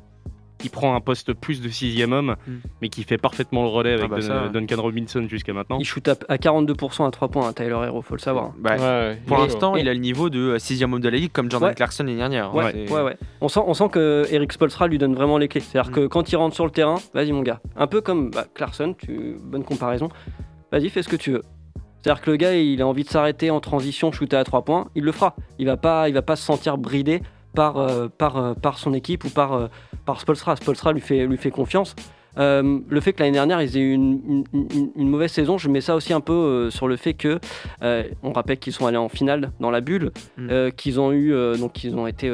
[0.64, 2.52] qui prend un poste plus de sixième homme, Mm.
[2.80, 4.48] mais qui fait parfaitement le relais avec bah Dun- ça.
[4.48, 5.76] Duncan Robinson jusqu'à maintenant.
[5.78, 8.52] Il shoot à, à 42% à 3 points, hein, Tyler Hero, faut le savoir.
[8.58, 11.32] Bah, Ouais, ouais, Pour l'instant, il a le niveau de 6 homme de la ligue
[11.32, 11.74] comme Jordan Ouais.
[11.74, 12.54] Clarkson l'année dernière.
[12.54, 12.70] Ouais, hein.
[12.86, 13.16] C'est- ouais, ouais.
[13.42, 15.60] On sent, on sent que Eric Spolstra lui donne vraiment les clés.
[15.60, 15.94] C'est-à-dire Mm.
[15.94, 17.60] que quand il rentre sur le terrain, vas-y mon gars.
[17.76, 19.36] Un peu comme bah, Clarkson, tu...
[19.42, 20.08] bonne comparaison.
[20.72, 21.42] Vas-y, fais ce que tu veux.
[22.02, 24.88] C'est-à-dire que le gars, il a envie de s'arrêter en transition, shooter à 3 points,
[24.94, 25.36] il le fera.
[25.58, 27.22] Il va pas, il va pas se sentir bridé
[27.54, 29.66] par, euh, par, euh, par son équipe ou par, euh,
[30.04, 30.56] par Spolstra.
[30.56, 31.94] Spolstra lui fait, lui fait confiance.
[32.36, 35.56] Euh, le fait que l'année dernière ils aient eu une, une- une- une mauvaise saison,
[35.56, 37.38] je mets ça aussi un peu euh, sur le fait que
[37.84, 40.48] euh, on rappelle qu'ils sont allés en finale dans la bulle, Mm.
[40.50, 42.28] euh, qu'ils ont eu donc ils ont été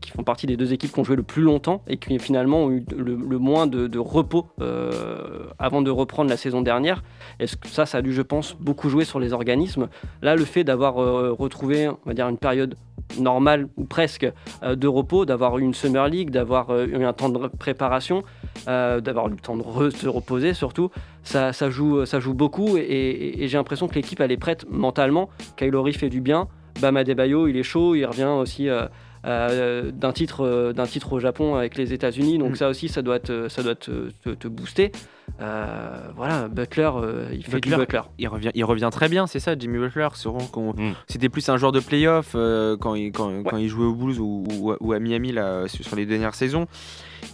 [0.00, 2.64] qui, font partie des deux équipes qui ont joué le plus longtemps et qui finalement
[2.64, 7.02] ont eu le, moins de, repos euh, avant de reprendre la saison dernière.
[7.38, 9.88] Est-ce que ça, ça a dû, je pense, beaucoup jouer sur les organismes.
[10.22, 12.76] Là, le fait d'avoir euh, retrouvé, on va dire, une période
[13.18, 14.30] normale ou presque
[14.62, 18.22] euh, de repos, d'avoir eu une Summer League, d'avoir eu un temps de préparation,
[18.66, 20.90] d'avoir eu le temps de se reposer surtout,
[21.22, 25.28] ça, joue, ça joue beaucoup et, j'ai l'impression que l'équipe elle est prête mentalement.
[25.56, 26.48] Kylori fait du bien,
[26.80, 28.68] Bam Adebayo il est chaud, il revient aussi
[29.26, 32.56] euh, d'un titre, euh, d'un titre au Japon avec les États-Unis, donc Mm.
[32.56, 34.92] ça aussi ça doit te, ça doit te, te- te booster.
[35.40, 37.70] Euh, voilà, Butler, euh, il fait Butler.
[37.72, 38.00] du Butler.
[38.18, 40.08] Il revient, il revient très bien, c'est ça, Jimmy Butler.
[40.14, 40.94] c'est vraiment qu'on- Mm.
[41.08, 44.18] C'était plus un joueur de playoff euh, quand, il, quand, quand il jouait au Bulls
[44.20, 46.66] ou, ou- ou à Miami là, sur sur les dernières saisons.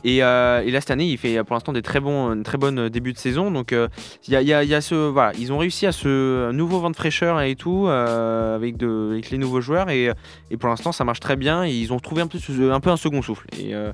[0.04, 2.58] Et, euh, et là, cette année, il fait pour l'instant des très bons, une très
[2.58, 3.50] bonne début de saison.
[3.52, 3.86] Donc, euh,
[4.26, 5.92] il y, a, il y a- il y a ce, voilà, ils ont réussi à
[5.92, 9.88] ce nouveau vent de fraîcheur et tout euh, avec, de, avec les nouveaux joueurs.
[9.90, 10.10] Et,
[10.50, 11.64] et pour l'instant, ça marche très bien.
[11.64, 12.38] Et ils ont trouvé un peu,
[12.72, 13.46] un peu un second souffle.
[13.58, 13.92] Et, euh,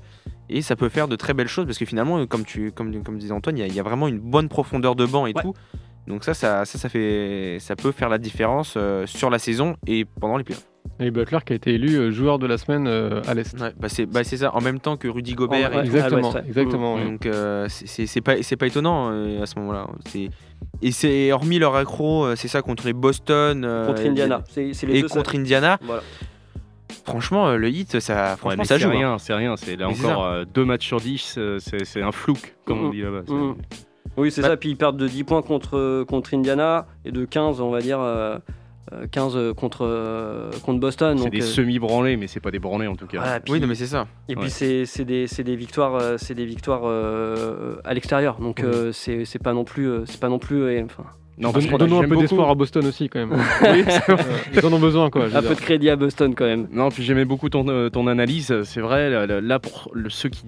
[0.48, 3.18] et ça peut faire de très belles choses parce que finalement, comme, tu, comme, comme
[3.18, 5.32] disait Antoine, il y a- il y, a vraiment une bonne profondeur de banc et
[5.34, 5.42] Ouais.
[5.42, 5.54] tout.
[6.08, 9.76] Donc ça, ça, ça, ça fait, ça peut faire la différence euh, sur la saison
[9.86, 10.66] et pendant les playoffs.
[10.98, 13.58] Et Butler qui a été élu euh, joueur de la semaine euh, à l'Est.
[13.60, 15.70] Ouais, bah c'est bah c'est ça, en même temps que Rudy Gobert.
[15.70, 16.94] Ouais, et- exactement, exactement.
[16.96, 17.04] ouais.
[17.04, 19.86] Donc euh, c'est- pas, c'est pas étonnant euh, à ce moment-là.
[20.82, 23.64] Et c'est hormis leur accro, euh, c'est ça contre les Boston.
[23.64, 24.42] euh, Contre Indiana.
[24.56, 25.36] Les Et deux contre.
[25.36, 25.78] Indiana.
[25.82, 26.02] Voilà.
[27.04, 28.88] Franchement, euh, le hit, ça, franchement, ça c'est joue.
[28.90, 28.92] hein.
[28.92, 29.56] rien, c'est rien.
[29.56, 32.54] C'est là Mais c'est encore euh, deux matchs sur 10, euh, c'est c'est un flouk,
[32.64, 32.90] comme on Mhm.
[32.92, 33.22] dit là-bas.
[33.26, 33.56] C'est- Mhm.
[34.16, 34.56] Oui, c'est Bah- ça.
[34.56, 37.98] Puis ils perdent de 10 points contre, contre Indiana et de 15, on va dire,
[38.00, 38.36] euh,
[38.92, 41.16] euh, 15 contre, euh, contre Boston.
[41.16, 43.18] C'est donc, des euh, semi-branlés, mais c'est pas des branlés en tout cas.
[43.20, 44.06] voilà, puis- Oui, non, mais c'est ça.
[44.28, 44.50] Et puis Ouais.
[44.50, 48.36] c'est c'est des, c'est des victoires, euh, c'est des victoires euh, à l'extérieur.
[48.38, 50.62] Donc euh, c'est c'est pas non plus, euh, c'est pas non plus.
[50.62, 51.04] euh, enfin,
[51.42, 53.32] Non, Donne- parce Donnons un peu d'espoir à Boston aussi quand même.
[53.62, 53.84] Oui,
[54.54, 55.24] Ils en ont besoin quoi.
[55.24, 55.42] un dire.
[55.42, 56.68] peu de crédit à Boston quand même.
[56.72, 58.62] Non, puis j'aimais beaucoup ton, euh, ton analyse.
[58.62, 60.44] C'est vrai, là, pour le- ceux qui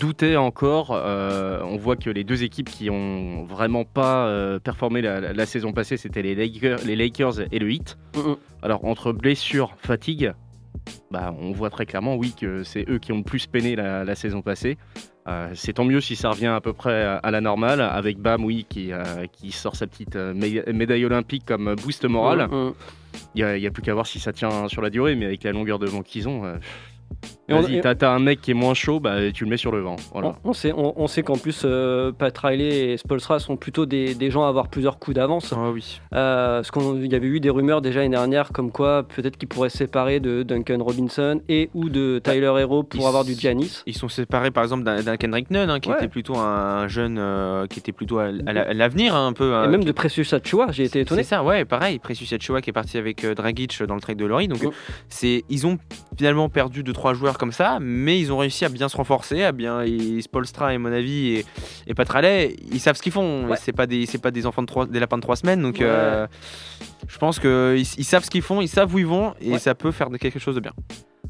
[0.00, 5.00] doutaient encore, euh, on voit que les deux équipes qui ont vraiment pas euh, performé
[5.00, 7.96] la, la- la saison passée, c'était les Lakers, les Lakers et le Heat.
[8.16, 8.36] Mhm.
[8.62, 10.32] Alors, entre blessure, fatigue,
[11.10, 14.04] bah, on voit très clairement, oui, que c'est eux qui ont le plus peiné la,
[14.04, 14.76] la saison passée.
[15.28, 18.44] Euh, c'est tant mieux si ça revient à peu près à, la normale, avec Bam,
[18.44, 22.48] oui, qui, euh, qui sort sa petite euh, mé- médaille olympique comme boost moral.
[22.48, 22.72] Mhm.
[23.34, 25.52] Il n'y a, plus qu'à voir si ça tient sur la durée, mais avec la
[25.52, 26.44] longueur de vent qu'ils ont,
[27.48, 29.70] vas-y, et- t'as t'as un mec qui est moins chaud, bah, tu le mets sur
[29.72, 29.96] le vent.
[30.12, 30.34] Voilà.
[30.44, 33.86] On, on sait, on, on sait qu'en plus, euh, Pat Riley et Spolstra sont plutôt
[33.86, 35.52] des, des gens à avoir plusieurs coups d'avance.
[35.56, 36.00] Ah oui.
[36.14, 39.48] Euh, parce qu'il y avait eu des rumeurs déjà l'année dernière comme quoi peut-être qu'ils
[39.48, 43.34] pourraient se séparer de Duncan Robinson et ou de Tyler Hero pour ils- avoir du
[43.34, 43.82] Giannis.
[43.86, 45.96] Ils sont séparés par exemple d'un d'un Kendrick Nunn hein, qui Ouais.
[45.96, 49.50] était plutôt un jeune euh, qui était plutôt à, à l'avenir hein, un peu.
[49.50, 51.22] Et euh, même qui- de Precious Achua, j'ai été étonné.
[51.22, 51.98] C'est ça, ouais, pareil.
[51.98, 54.48] Precious Achua qui est parti avec euh, Dragic dans le trade de Laurie.
[54.48, 54.70] Donc, Mm.
[55.08, 55.78] c'est, ils ont
[56.18, 59.52] finalement perdu deux trois comme ça, mais ils ont réussi à bien se renforcer, à
[59.52, 59.82] bien.
[59.82, 61.46] Et Spolstra et mon avis et,
[61.86, 63.48] et Patralet, ils savent ce qu'ils font.
[63.48, 63.56] Ouais.
[63.60, 65.62] C'est pas des, c'est pas des enfants de trois, des lapins de trois semaines.
[65.62, 65.84] Donc, Ouais.
[65.86, 66.26] euh,
[67.08, 69.58] je pense qu'ils ils savent ce qu'ils font, ils savent où ils vont, et Ouais.
[69.58, 70.72] ça peut faire quelque chose de bien.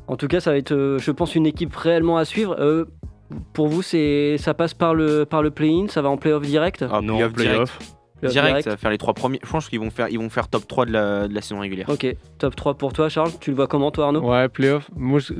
[0.08, 2.56] En tout cas, ça va être, euh, je pense, une équipe réellement à suivre.
[2.60, 2.84] Euh,
[3.52, 6.84] pour vous, c'est, ça passe par le, par le play-in, ça va en play-off direct?
[6.88, 7.72] Ah, non, playoff direct.
[8.22, 9.40] Direct, ça va faire les trois premiers.
[9.44, 11.60] Je pense qu'ils vont faire, ils vont faire top 3 de la, de la saison
[11.60, 11.88] régulière.
[11.90, 12.06] Ok,
[12.38, 13.30] top 3 pour toi, Charles.
[13.40, 14.20] Tu le vois comment, toi, Arnaud?
[14.22, 14.88] Ouais, playoff.
[14.96, 15.34] Moi, je-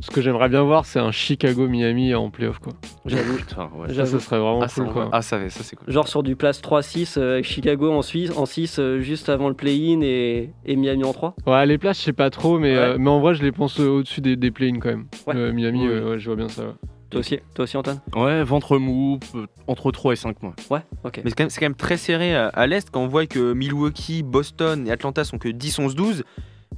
[0.00, 2.72] ce que j'aimerais bien voir, c'est un Chicago-Miami en playoff quoi.
[3.06, 3.36] J'avoue.
[3.38, 3.92] Putain, ouais.
[3.94, 5.08] Ça, serait vraiment Ah, ça, cool quoi.
[5.12, 5.92] ah, ça, ça c'est cool.
[5.92, 9.48] Genre sur du place 3-6 euh, avec Chicago en, Suisse, en 6 euh, juste avant
[9.48, 11.34] le play-in et, et Miami en 3.
[11.46, 12.78] Ouais, les places, je sais pas trop, mais, Ouais.
[12.78, 15.06] euh, mais en vrai, je les pense euh, au-dessus des, des play-in quand même.
[15.26, 15.34] Ouais.
[15.36, 15.88] Euh, Miami, Oui.
[15.90, 16.62] euh, ouais, je vois bien ça.
[16.62, 16.72] ouais.
[17.10, 18.00] Toi aussi, toi aussi Antoine?
[18.14, 19.18] Ouais, ventre mou,
[19.66, 20.52] entre 3 et 5 mois.
[20.70, 21.22] Ouais, ok.
[21.24, 23.24] Mais c'est quand, même- c'est quand même très serré à, à l'Est quand on voit
[23.24, 26.22] que Milwaukee, Boston et Atlanta sont que 10, 11, 12.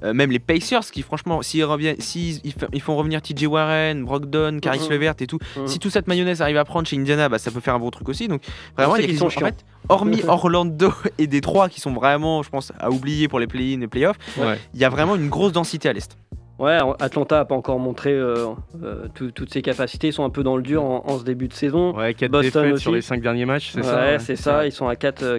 [0.02, 2.40] Euh, même les Pacers qui franchement s'ils reviennent s'ils
[2.72, 4.90] ils, font revenir TJ Warren, Brogdon, Caris Mhm.
[4.90, 5.66] Levert et tout Mhm.
[5.66, 7.90] si toute cette mayonnaise arrive à prendre chez Indiana bah, ça peut faire un bon
[7.90, 8.42] truc aussi donc
[8.76, 12.48] vraiment il y a sont en fait, hormis Orlando et Détroit qui sont vraiment je
[12.48, 14.58] pense à oublier pour les play-in et play-off Ouais.
[14.74, 16.16] il y a vraiment une grosse densité à l'Est
[16.60, 18.48] Ouais, Atlanta a pas encore montré euh,
[18.84, 20.08] euh, tout- toutes ses capacités.
[20.08, 21.96] Ils sont un peu dans le dur en, en ce début de saison.
[21.96, 22.82] Ouais, 4 Boston défaites aussi.
[22.82, 24.66] sur les 5 derniers matchs, c'est ouais, ça hein c'est ça.
[24.66, 25.38] Ils sont à 4,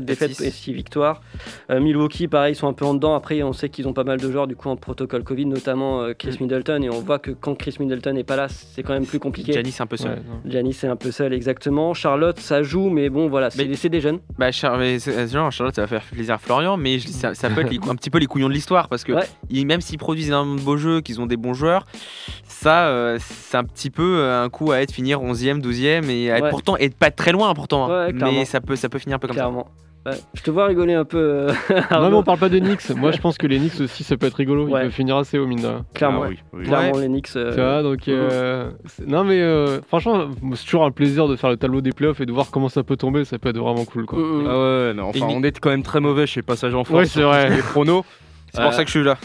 [0.00, 0.44] défaites six.
[0.44, 1.20] et 6 victoires.
[1.70, 3.14] Euh, Milwaukee, pareil, ils sont un peu en dedans.
[3.14, 6.02] Après, on sait qu'ils ont pas mal de joueurs du coup en protocole Covid, notamment
[6.02, 6.42] euh, Chris Mm.
[6.44, 6.82] Middleton.
[6.82, 9.52] Et on voit que quand Chris Middleton n'est pas là, c'est quand même plus compliqué.
[9.52, 10.18] Giannis c'est un peu seul Ouais.
[10.50, 11.92] Giannis est un peu seul, exactement.
[11.94, 14.18] Charlotte, ça joue, mais bon, voilà, c'est Mais- c'est des jeunes.
[14.38, 17.34] Bah, Char- mais c'est- genre, Charlotte, ça va faire plaisir à Florian, mais je- ça,
[17.34, 19.24] ça peut être les un petit peu les couillons de l'histoire parce que Ouais.
[19.50, 21.86] il- même s'ils produisent énormément de beaux jeux, qu'ils ont des bons joueurs,
[22.46, 26.30] ça, euh, c'est un petit peu euh, un coup à être finir 11e, 12e et
[26.30, 26.50] à être Ouais.
[26.50, 27.90] pourtant et pas très loin pourtant.
[27.90, 28.06] hein.
[28.08, 29.66] Ouais, mais ça peut, ça peut finir un peu comme Clairement.
[30.06, 30.12] Ouais.
[30.34, 31.16] Je te vois rigoler un peu.
[31.16, 31.52] euh,
[31.90, 32.90] Non, mais on parle pas de Knicks.
[32.90, 34.66] Moi, je pense que les Knicks aussi, ça peut être rigolo.
[34.66, 34.80] Ouais.
[34.80, 35.68] Ils peuvent finir assez haut, mine de.
[35.94, 36.24] Clairement.
[36.24, 36.64] Ah oui, oui.
[36.66, 37.30] Clairement, les Knicks.
[37.36, 38.06] euh, Tu vois, donc.
[38.08, 40.26] euh, c'est- non, mais euh, franchement,
[40.56, 42.82] c'est toujours un plaisir de faire le tableau des playoffs et de voir comment ça
[42.82, 43.24] peut tomber.
[43.24, 44.18] Ça peut être vraiment cool, quoi.
[44.18, 46.98] Ah ouais, non, enfin, Et- on est quand même très mauvais chez Passage en Force.
[47.00, 47.48] Ouais, c'est vrai.
[47.48, 48.04] Les pronos.
[48.54, 49.18] C'est pour Euh, ça que je suis là.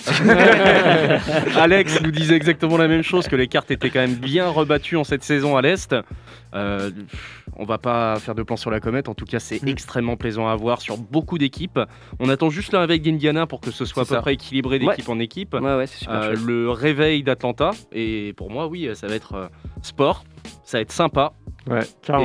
[1.62, 4.98] Alex nous disait exactement la même chose, que les cartes étaient quand même bien rebattues
[4.98, 5.96] en cette saison à l'Est.
[6.56, 6.90] Euh,
[7.56, 9.68] on va pas faire de plan sur la comète, en tout cas c'est Mm.
[9.68, 11.80] extrêmement plaisant à voir sur beaucoup d'équipes.
[12.20, 14.22] On attend juste la réveil d'Indiana pour que ce soit à peu ça.
[14.22, 15.54] près équilibré d'équipe en équipe.
[15.54, 19.34] Ouais, ouais, c'est super Euh, le réveil d'Atlanta, et pour moi oui, ça va être
[19.36, 19.48] euh,
[19.84, 20.24] sport,
[20.64, 21.34] ça va être sympa,
[21.68, 21.82] Ouais,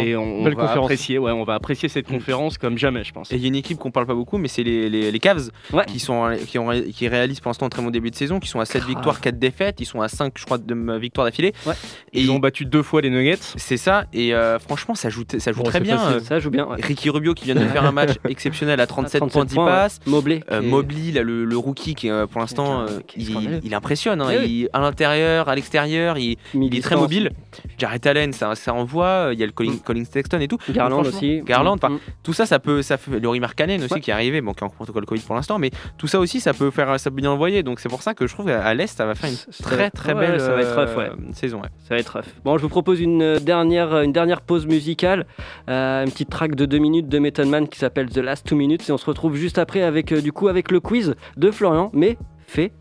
[0.06, 0.76] et on, va conférence.
[0.84, 3.30] apprécier, ouais, on va apprécier cette conférence comme jamais je pense.
[3.32, 5.18] Et il y a une équipe qu'on parle pas beaucoup, mais c'est les, les, les
[5.18, 5.84] Cavs Ouais.
[5.86, 8.48] qui, sont, qui, ont, qui réalisent pour l'instant un très bon début de saison, qui
[8.48, 8.88] sont à 7 Grave.
[8.90, 11.52] victoires, 4 défaites, ils sont à 5, je crois, de euh, victoires d'affilée.
[11.66, 11.74] Ouais.
[12.12, 13.38] Et Ils ont battu deux fois les Nuggets.
[13.56, 16.00] c'est ça, et euh, franchement, ça joue, ça joue Bon, très bien.
[16.00, 16.66] euh, Ça joue bien.
[16.66, 16.76] Ouais.
[16.80, 19.64] Ricky Rubio qui vient de faire un match exceptionnel à 37, points, 10 ouais.
[19.66, 20.00] passes.
[20.06, 20.40] Mobley.
[20.50, 24.28] Euh, Mobley, là, le, le rookie qui pour l'instant euh, il, impressionne, hein.
[24.32, 24.44] Eh oui.
[24.46, 27.30] Il- à l'intérieur, à l'extérieur, il, il est très mobile.
[27.78, 29.23] Jarrett Allen, ça, ça envoie.
[29.32, 29.78] Il y a le Colin, Mm.
[29.84, 30.58] Colin Sexton et tout.
[30.70, 31.40] Garland aussi.
[31.42, 31.98] Garland, enfin, Mm.
[32.22, 33.18] tout ça, ça peut, ça fait.
[33.20, 34.00] Laurie Markkanen aussi Ouais.
[34.00, 36.40] qui est arrivé, bon, qui est en protocole Covid pour l'instant, mais tout ça aussi,
[36.40, 37.62] ça peut faire, ça peut bien envoyer.
[37.62, 40.14] Donc c'est pour ça que je trouve qu'à l'est, ça va faire une très très
[40.14, 41.10] ouais, belle ça va être rough, ouais.
[41.10, 41.62] euh, saison.
[41.88, 42.24] Ça va être rough.
[42.44, 45.26] Bon, je vous propose une euh, dernière, une dernière pause musicale,
[45.68, 48.56] euh, une petite track de 2 minutes de Method Man qui s'appelle The Last 2
[48.56, 51.50] Minutes et on se retrouve juste après avec euh, du coup avec le quiz de
[51.50, 52.16] Florian, mais
[52.46, 52.72] fait.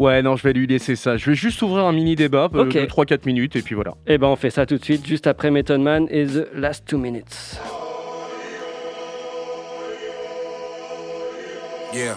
[0.00, 1.18] Ouais, non, je vais lui laisser ça.
[1.18, 2.72] Je vais juste ouvrir un mini débat euh, Ok.
[2.72, 3.92] de 3-4 minutes et puis voilà.
[4.06, 6.88] Et ben on fait ça tout de suite, juste après Method Man et The Last
[6.90, 7.60] 2 Minutes.
[11.92, 12.16] Yeah.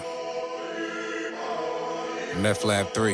[2.42, 3.08] Meth Lab 3.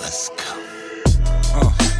[0.00, 0.67] Let's go.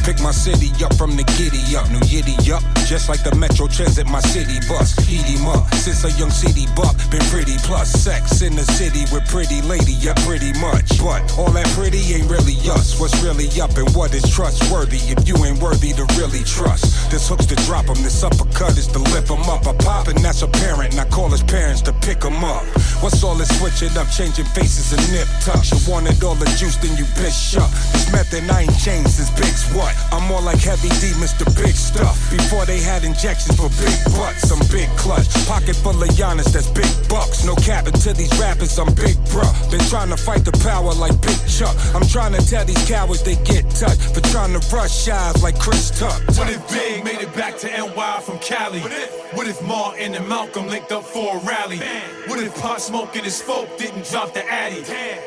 [0.09, 2.65] Pick my city up from the giddy up, new yiddy up.
[2.89, 4.97] Just like the Metro Transit, my city bus.
[5.05, 5.69] Eat him up.
[5.75, 9.93] Since a young city buck, been pretty plus sex in the city with pretty lady,
[10.01, 10.97] yeah, pretty much.
[10.97, 12.97] But all that pretty ain't really us.
[12.97, 16.89] What's really up and what is trustworthy if you ain't worthy to really trust?
[17.13, 19.69] This hook's to drop him, this uppercut is to lift him up.
[19.69, 22.65] I pop and that's apparent, and I call his parents to pick him up.
[23.05, 25.69] What's all this switching up, changing faces and nip tucks?
[25.69, 27.69] You wanted all the juice, then you bitch up.
[27.93, 29.98] This method I ain't changed since Big's what?
[30.13, 31.45] I'm more like Heavy D, Mr.
[31.57, 32.17] Big Stuff.
[32.31, 35.29] Before they had injections for big butts, I'm big clutch.
[35.47, 37.45] Pocket full of Giannis, that's big bucks.
[37.45, 39.71] No capping to these rappers, I'm big bruh.
[39.71, 41.77] Been trying to fight the power like Big Chuck.
[41.95, 45.59] I'm trying to tell these cowards they get touched for trying to rush shies like
[45.59, 46.21] Chris Tuck.
[46.39, 48.81] What if Big made it back to NY from Cali?
[48.81, 51.79] What if Martin and Malcolm linked up for a rally?
[52.27, 54.83] What if Pot Smoke and his folk didn't drop the Addy?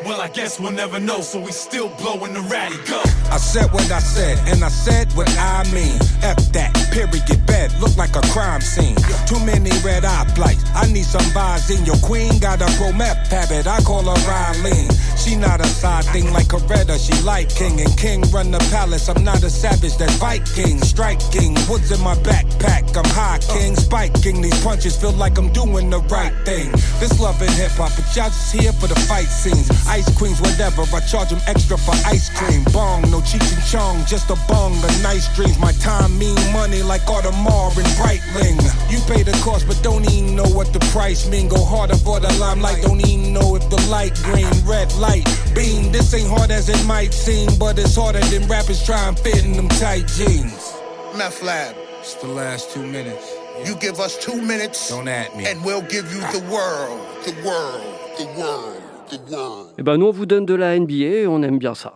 [0.06, 2.78] Well, I guess we'll never know, so we still blowing the ratty.
[2.90, 3.02] Go!
[3.32, 5.98] I said what I said, and I said what I mean.
[6.22, 8.96] F that, period, bed, look like a crime scene.
[9.26, 10.64] Too many red eye flights.
[10.76, 12.40] I need some vibes in your queen.
[12.40, 14.88] Got a pro meth habit, I call her Riley.
[15.22, 17.80] She not a side thing like Coretta, she like king.
[17.80, 20.82] And king run the palace, I'm not a savage, that's Viking.
[20.82, 23.76] Striking, woods in my backpack, I'm high king.
[23.76, 26.72] Spiking, these punches feel like I'm doing the right thing.
[27.00, 29.70] This love and hip hop, but y'all just here for the fight scenes.
[29.86, 32.64] Ice queens, whatever, I charge them extra for ice cream.
[32.74, 35.60] Bong, no Cheech and Chong, just a bong, the nice dreams.
[35.60, 38.58] My time mean money like Audemars and Breitling.
[38.90, 41.48] You pay the cost, but don't even know what the price mean.
[41.48, 45.11] Go harder for the limelight, don't even know if the light green, red light,
[45.56, 45.92] beam.
[45.92, 49.44] This ain't hard as it might seem, but it's harder than rappers try and fit
[49.44, 50.74] in them tight jeans.
[51.18, 53.26] Meth Lab, It's the last two minutes.
[53.66, 55.46] you give us two minutes, Don't at me.
[55.46, 57.84] and we'll give you the world, the world,
[58.18, 59.74] the world, the world.
[59.78, 61.94] Et ben nous on vous donne de la NBA et on aime bien ça.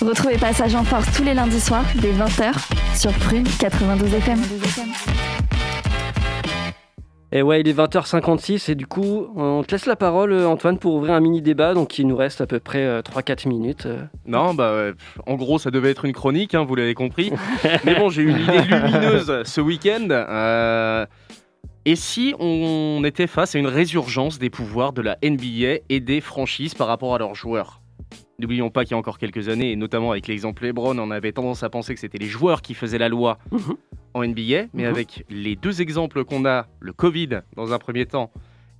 [0.00, 2.52] Retrouvez Passage en Force tous les lundis soirs dès 20h
[2.96, 4.40] sur Prune 92 FM.
[7.32, 10.78] Et ouais, il est 20h56 et du coup, on te laisse la parole euh, Antoine
[10.78, 13.86] pour ouvrir un mini débat donc il nous reste à peu près euh, 3-4 minutes.
[13.86, 14.02] euh.
[14.26, 14.92] Non, bah,
[15.26, 17.32] en gros, ça devait être une chronique, hein, vous l'avez compris.
[17.84, 20.06] Mais bon, j'ai eu une idée lumineuse ce week-end.
[20.10, 21.04] euh,
[21.84, 26.20] et si on était face à une résurgence des pouvoirs de la NBA et des
[26.20, 27.80] franchises par rapport à leurs joueurs?
[28.38, 31.32] N'oublions pas qu'il y a encore quelques années, et notamment avec l'exemple Lebron, on avait
[31.32, 33.76] tendance à penser que c'était les joueurs qui faisaient la loi Mhm.
[34.14, 34.66] en NBA.
[34.74, 34.88] Mais Mhm.
[34.88, 38.30] avec les deux exemples qu'on a, le Covid dans un premier temps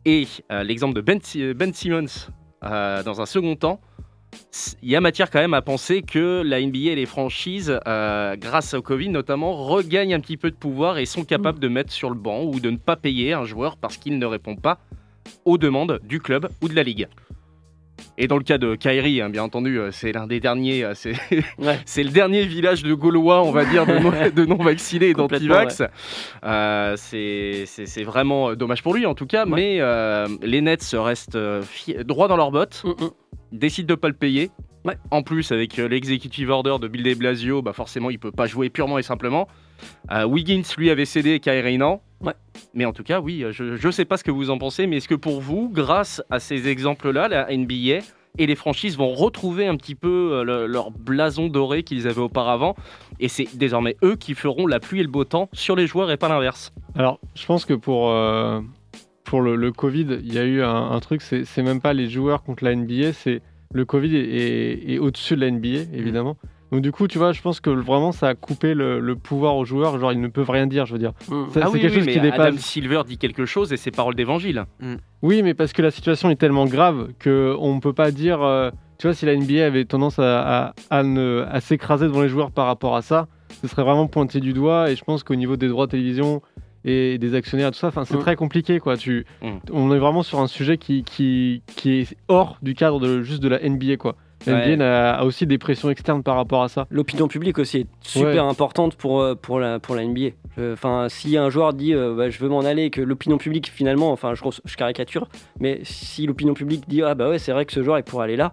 [0.04, 1.18] et euh, l'exemple de Ben,
[1.54, 2.28] Ben Simmons
[2.64, 3.80] euh, dans un second temps,
[4.82, 8.36] il y a matière quand même à penser que la NBA et les franchises, euh,
[8.36, 11.92] grâce au Covid notamment, regagnent un petit peu de pouvoir et sont capables de mettre
[11.92, 14.78] sur le banc ou de ne pas payer un joueur parce qu'il ne répond pas
[15.46, 17.08] aux demandes du club ou de la ligue.
[18.18, 20.94] Et dans le cas de Kyrie, hein, bien entendu, euh, c'est l'un des derniers, euh,
[20.94, 21.12] c'est
[21.84, 25.82] c'est le dernier village de Gaulois, on va dire, de non- de non-vaccinés et d'anti-vax.
[26.44, 31.62] Euh, c'est vraiment dommage pour lui en tout cas, mais euh, les Nets restent euh,
[32.04, 32.84] droits dans leurs bottes,
[33.52, 34.50] décident de pas le payer.
[35.10, 38.46] En plus, avec euh, l'executive order de Bill de Blasio, bah forcément, il peut pas
[38.46, 39.48] jouer purement et simplement.
[40.12, 42.00] Euh, Wiggins, lui, avait cédé, Kyrie non.
[42.74, 44.96] Mais en tout cas, oui, je ne sais pas ce que vous en pensez, mais
[44.98, 48.04] est-ce que pour vous, grâce à ces exemples-là, la NBA
[48.38, 52.20] et les franchises vont retrouver un petit peu euh, le- leur blason doré qu'ils avaient
[52.20, 52.74] auparavant?
[53.20, 56.10] Et c'est désormais eux qui feront la pluie et le beau temps sur les joueurs
[56.10, 56.72] et pas l'inverse.
[56.94, 58.60] Alors, je pense que pour, euh,
[59.24, 62.08] pour le, le Covid, il y a eu un, un truc, c'est même pas les
[62.10, 63.40] joueurs contre la NBA, c'est
[63.72, 66.36] le Covid est, est- est au-dessus de la NBA, évidemment.
[66.72, 69.56] Donc du coup, tu vois, je pense que vraiment, ça a coupé le, le pouvoir
[69.56, 69.98] aux joueurs.
[70.00, 71.12] Genre, ils ne peuvent rien dire, je veux dire.
[71.20, 72.40] Ça, ah c'est oui, quelque oui, chose mais qui dépasse.
[72.40, 74.64] Adam Silver dit quelque chose et c'est parole d'évangile.
[75.22, 78.42] Oui, mais parce que la situation est tellement grave qu'on ne peut pas dire.
[78.42, 82.22] euh, tu vois, si la NBA avait tendance à, à- à ne- à s'écraser devant
[82.22, 83.28] les joueurs par rapport à ça,
[83.62, 84.90] ce serait vraiment pointé du doigt.
[84.90, 86.40] Et je pense qu'au niveau des droits de télévision
[86.84, 88.20] et des actionnaires, tout ça, enfin, c'est Mm.
[88.20, 88.78] très compliqué.
[88.80, 88.96] Quoi.
[88.96, 89.46] Tu, Mm.
[89.72, 93.42] On est vraiment sur un sujet qui, qui, qui est hors du cadre de, juste
[93.42, 93.96] de la NBA.
[93.98, 94.16] Quoi.
[94.46, 94.64] La Ouais.
[94.72, 96.86] NBA n'a- a aussi des pressions externes par rapport à ça.
[96.90, 98.50] L'opinion publique aussi est super Ouais.
[98.50, 100.30] importante pour, euh, pour, la, pour la NBA.
[100.72, 103.68] Enfin, si un joueur dit euh, bah, je veux m'en aller, et que l'opinion publique
[103.70, 105.28] finalement, enfin je, je caricature,
[105.60, 108.24] mais si l'opinion publique dit ah bah ouais c'est vrai que ce joueur il pourrait
[108.24, 108.52] aller là,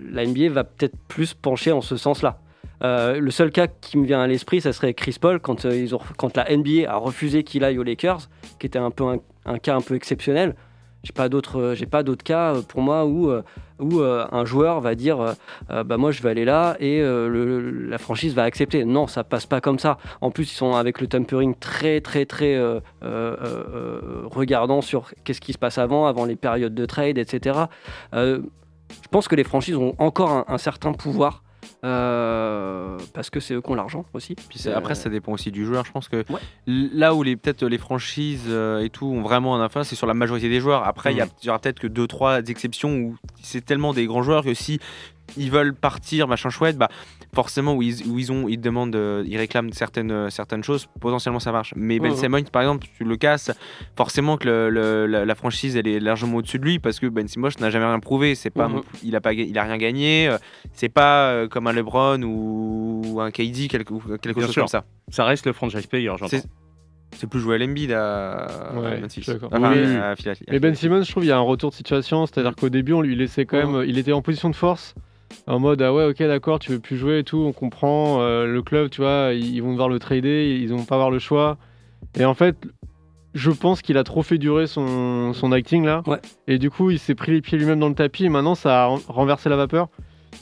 [0.00, 2.38] la NBA va peut-être plus pencher en ce sens-là.
[2.84, 5.76] Euh, le seul cas qui me vient à l'esprit, ça serait Chris Paul quand, euh,
[5.76, 8.28] ils ont, quand la NBA a refusé qu'il aille aux Lakers,
[8.60, 9.16] qui était un peu un,
[9.46, 10.54] un cas un peu exceptionnel.
[11.04, 13.30] J'ai pas d'autres, j'ai pas d'autres cas pour moi où,
[13.80, 15.32] où euh, un joueur va dire euh,
[15.70, 18.84] euh, bah moi je vais aller là et euh, la franchise va accepter.
[18.84, 19.98] Non, ça passe pas comme ça.
[20.20, 22.58] En plus, ils sont avec le tampering très très très
[23.00, 27.58] regardant sur qu'est-ce qui se passe avant, avant les périodes de trade, etc.
[28.12, 28.40] Je
[29.10, 31.42] pense que les franchises ont encore un certain pouvoir.
[31.84, 34.34] Euh, parce que c'est eux qui ont l'argent aussi.
[34.48, 35.84] Puis après, ça dépend aussi du joueur.
[35.84, 36.24] Je pense que
[36.66, 40.06] là où les peut-être les franchises euh, et tout ont vraiment un influence, c'est sur
[40.06, 40.86] la majorité des joueurs.
[40.86, 41.30] Après, il y a- Mhm.
[41.42, 44.54] il y aura peut-être que deux, trois exceptions où c'est tellement des grands joueurs que
[44.54, 44.78] si
[45.36, 46.88] ils veulent partir, machin chouette, bah
[47.34, 50.86] forcément où ils, où ils ont, ils demandent, euh, ils réclament certaines euh, certaines choses,
[51.00, 51.72] potentiellement ça marche.
[51.76, 52.14] Mais Ben.
[52.14, 53.50] Simmons, par exemple, tu le casses,
[53.96, 57.06] forcément que le- le- la, la franchise elle est largement au-dessus de lui parce que
[57.06, 58.34] Ben Simmons n'a jamais rien prouvé.
[58.34, 58.70] C'est pas,
[59.04, 60.28] il a pas, il a rien gagné.
[60.28, 60.38] euh,
[60.72, 64.62] C'est pas comme un LeBron ou un KD quelque, quelque chose sûr.
[64.62, 64.84] comme ça.
[65.10, 66.28] Ça reste le franchise player, j'entends.
[66.28, 66.44] C'est-
[67.16, 69.00] C'est plus jouer à l'Embiid à, Ouais.
[69.02, 69.96] Enfin, Oui.
[69.96, 70.44] à Philadelphie.
[70.50, 72.26] Mais Ben Simmons, je trouve, il y a un retour de situation.
[72.26, 73.84] C'est-à-dire qu'au début, on lui laissait quand même.
[73.88, 74.94] Il était en position de force.
[75.46, 78.20] En mode, ah ouais, ok, d'accord, tu veux plus jouer et tout, on comprend.
[78.20, 81.18] euh, le club, tu vois, ils vont devoir le trader, ils vont pas avoir le
[81.18, 81.56] choix.
[82.18, 82.56] Et en fait,
[83.34, 86.02] je pense qu'il a trop fait durer son, son acting là.
[86.46, 88.24] Et du coup, il s'est pris les pieds lui-même dans le tapis.
[88.24, 89.88] Et maintenant, ça a ren- renversé la vapeur.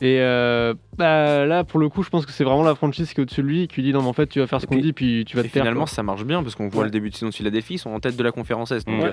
[0.01, 3.21] Et euh, bah, là, pour le coup, je pense que c'est vraiment la franchise qui
[3.21, 4.67] est au-dessus de lui, qui lui dit non, mais en fait, tu vas faire ce
[4.67, 5.63] qu'on dit, puis tu vas te Et taire.
[5.63, 5.91] finalement, quoi.
[5.91, 6.85] ça marche bien parce qu'on voit Ouais.
[6.87, 8.87] le début de saison de Philadelphie, ils sont en tête de la conférence Est.
[8.87, 9.09] Donc, Ouais.
[9.09, 9.13] euh,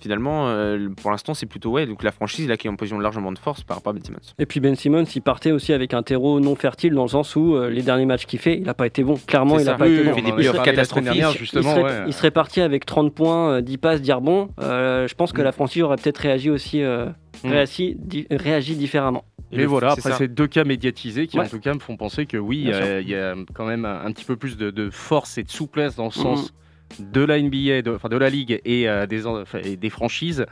[0.00, 1.86] finalement, euh, pour l'instant, c'est plutôt ouais.
[1.86, 4.02] Donc la franchise là qui est en position largement de force par rapport à Ben
[4.04, 4.18] Simmons.
[4.38, 7.36] Et puis Ben Simmons, il partait aussi avec un terreau non fertile dans le sens
[7.36, 9.14] où euh, les derniers matchs qu'il fait, il n'a pas été bon.
[9.26, 10.12] Clairement, il n'a pas Oui, été oui, bon.
[10.12, 11.12] il fait des Il blessures serait- catastrophiques.
[11.14, 12.04] il serait- justement, il serait, ouais.
[12.06, 14.48] il serait parti avec 30 points, euh, 10 passes, dire bon.
[14.62, 17.06] euh, je pense que la franchise aurait peut-être réagi aussi, euh,
[17.44, 17.48] Mm.
[17.50, 19.24] réagi, di- réagi différemment.
[19.52, 20.62] Mais voilà, c'est après ces deux cas
[21.00, 21.46] médiatisés qui Ouais.
[21.46, 24.04] en tout cas me font penser que oui, euh, il y a quand même un,
[24.04, 26.12] un petit peu plus de, de force et de souplesse dans le Mhm.
[26.36, 26.54] sens
[26.98, 29.22] de la NBA, de, enfin de la ligue et, euh, des,
[29.64, 30.44] et des franchises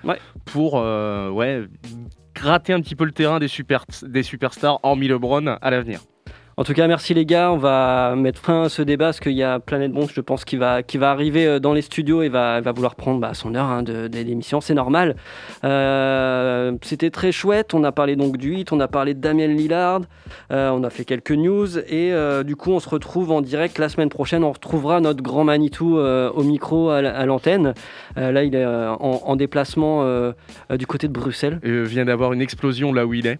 [0.46, 1.64] pour euh, ouais,
[2.34, 6.00] gratter un petit peu le terrain des, super, des superstars, hormis LeBron, à l'avenir.
[6.58, 7.52] En tout cas, merci les gars.
[7.52, 10.44] On va mettre fin à ce débat parce qu'il y a Planète Bronze, je pense,
[10.44, 13.32] qui va, qui va arriver euh, dans les studios et va, va vouloir prendre bah,
[13.32, 14.60] son heure hein, de, de l'émission.
[14.60, 15.14] C'est normal.
[15.62, 17.74] Euh, C'était très chouette.
[17.74, 20.00] On a parlé donc du hit, on a parlé de Damien Lillard,
[20.50, 23.78] euh, on a fait quelques news et euh, du coup, on se retrouve en direct
[23.78, 24.42] la semaine prochaine.
[24.42, 27.72] On retrouvera notre grand Manitou euh, au micro à, l'antenne.
[28.16, 30.04] Euh, là, il est en, en déplacement
[30.70, 31.60] du côté de Bruxelles.
[31.64, 33.38] Euh, vient d'avoir une explosion là où il est.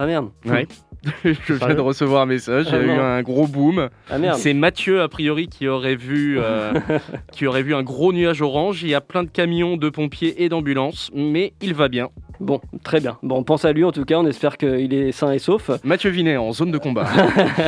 [0.00, 0.30] Ah merde.
[0.44, 0.68] Ouais.
[1.24, 3.88] Je viens de recevoir un message, il y a Ah eu un gros boom.
[4.08, 4.38] Ah merde.
[4.38, 6.72] C'est Mathieu, a priori, qui aurait, vu, euh,
[7.32, 8.84] qui aurait vu un gros nuage orange.
[8.84, 12.10] Il y a plein de camions, de pompiers et d'ambulances, mais il va bien.
[12.40, 13.18] Bon, très bien.
[13.22, 15.70] Bon, on pense à lui en tout cas, on espère qu'il est sain et sauf.
[15.82, 17.06] Mathieu Vinet en zone de combat.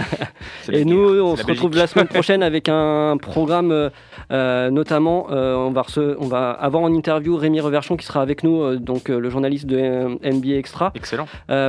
[0.73, 3.91] et nous, on se retrouve la semaine prochaine avec un programme, euh,
[4.31, 5.85] euh, notamment, euh, on, va
[6.19, 10.19] on va avoir en interview Rémi Reverchon qui sera avec nous, donc le journaliste de
[10.23, 10.93] NBA Extra.
[10.95, 11.27] Excellent.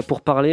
[0.07, 0.50] pour parler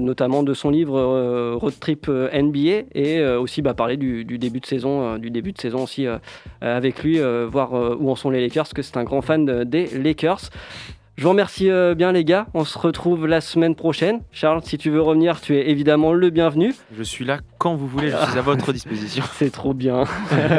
[0.00, 4.66] notamment de son livre Road Trip NBA et aussi bah, parler du, du, début de
[4.66, 6.06] saison, du début de saison aussi
[6.60, 9.86] avec lui, voir où en sont les Lakers, parce que c'est un grand fan des
[9.98, 10.50] Lakers.
[11.18, 12.46] Je vous remercie euh, bien les gars.
[12.54, 14.20] On se retrouve la semaine prochaine.
[14.30, 16.72] Charles, si tu veux revenir, tu es évidemment le bienvenu.
[16.96, 19.24] Je suis là quand vous voulez, je suis à votre disposition.
[19.32, 20.04] C'est trop bien.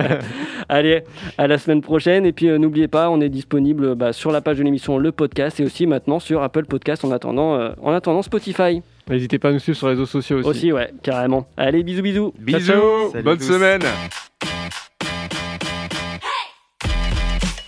[0.67, 1.03] Allez,
[1.37, 2.25] à la semaine prochaine.
[2.25, 5.13] Et puis euh, n'oubliez pas, on est disponible bah, sur la page de l'émission Le
[5.13, 8.81] Podcast et aussi maintenant sur Apple Podcast en attendant, euh, en attendant Spotify.
[9.09, 10.49] N'hésitez pas à nous suivre sur les réseaux sociaux aussi.
[10.49, 11.47] Aussi, ouais, carrément.
[11.55, 12.33] Allez, bisous, bisous.
[12.37, 13.13] Bisous.
[13.23, 13.83] Bonne semaine.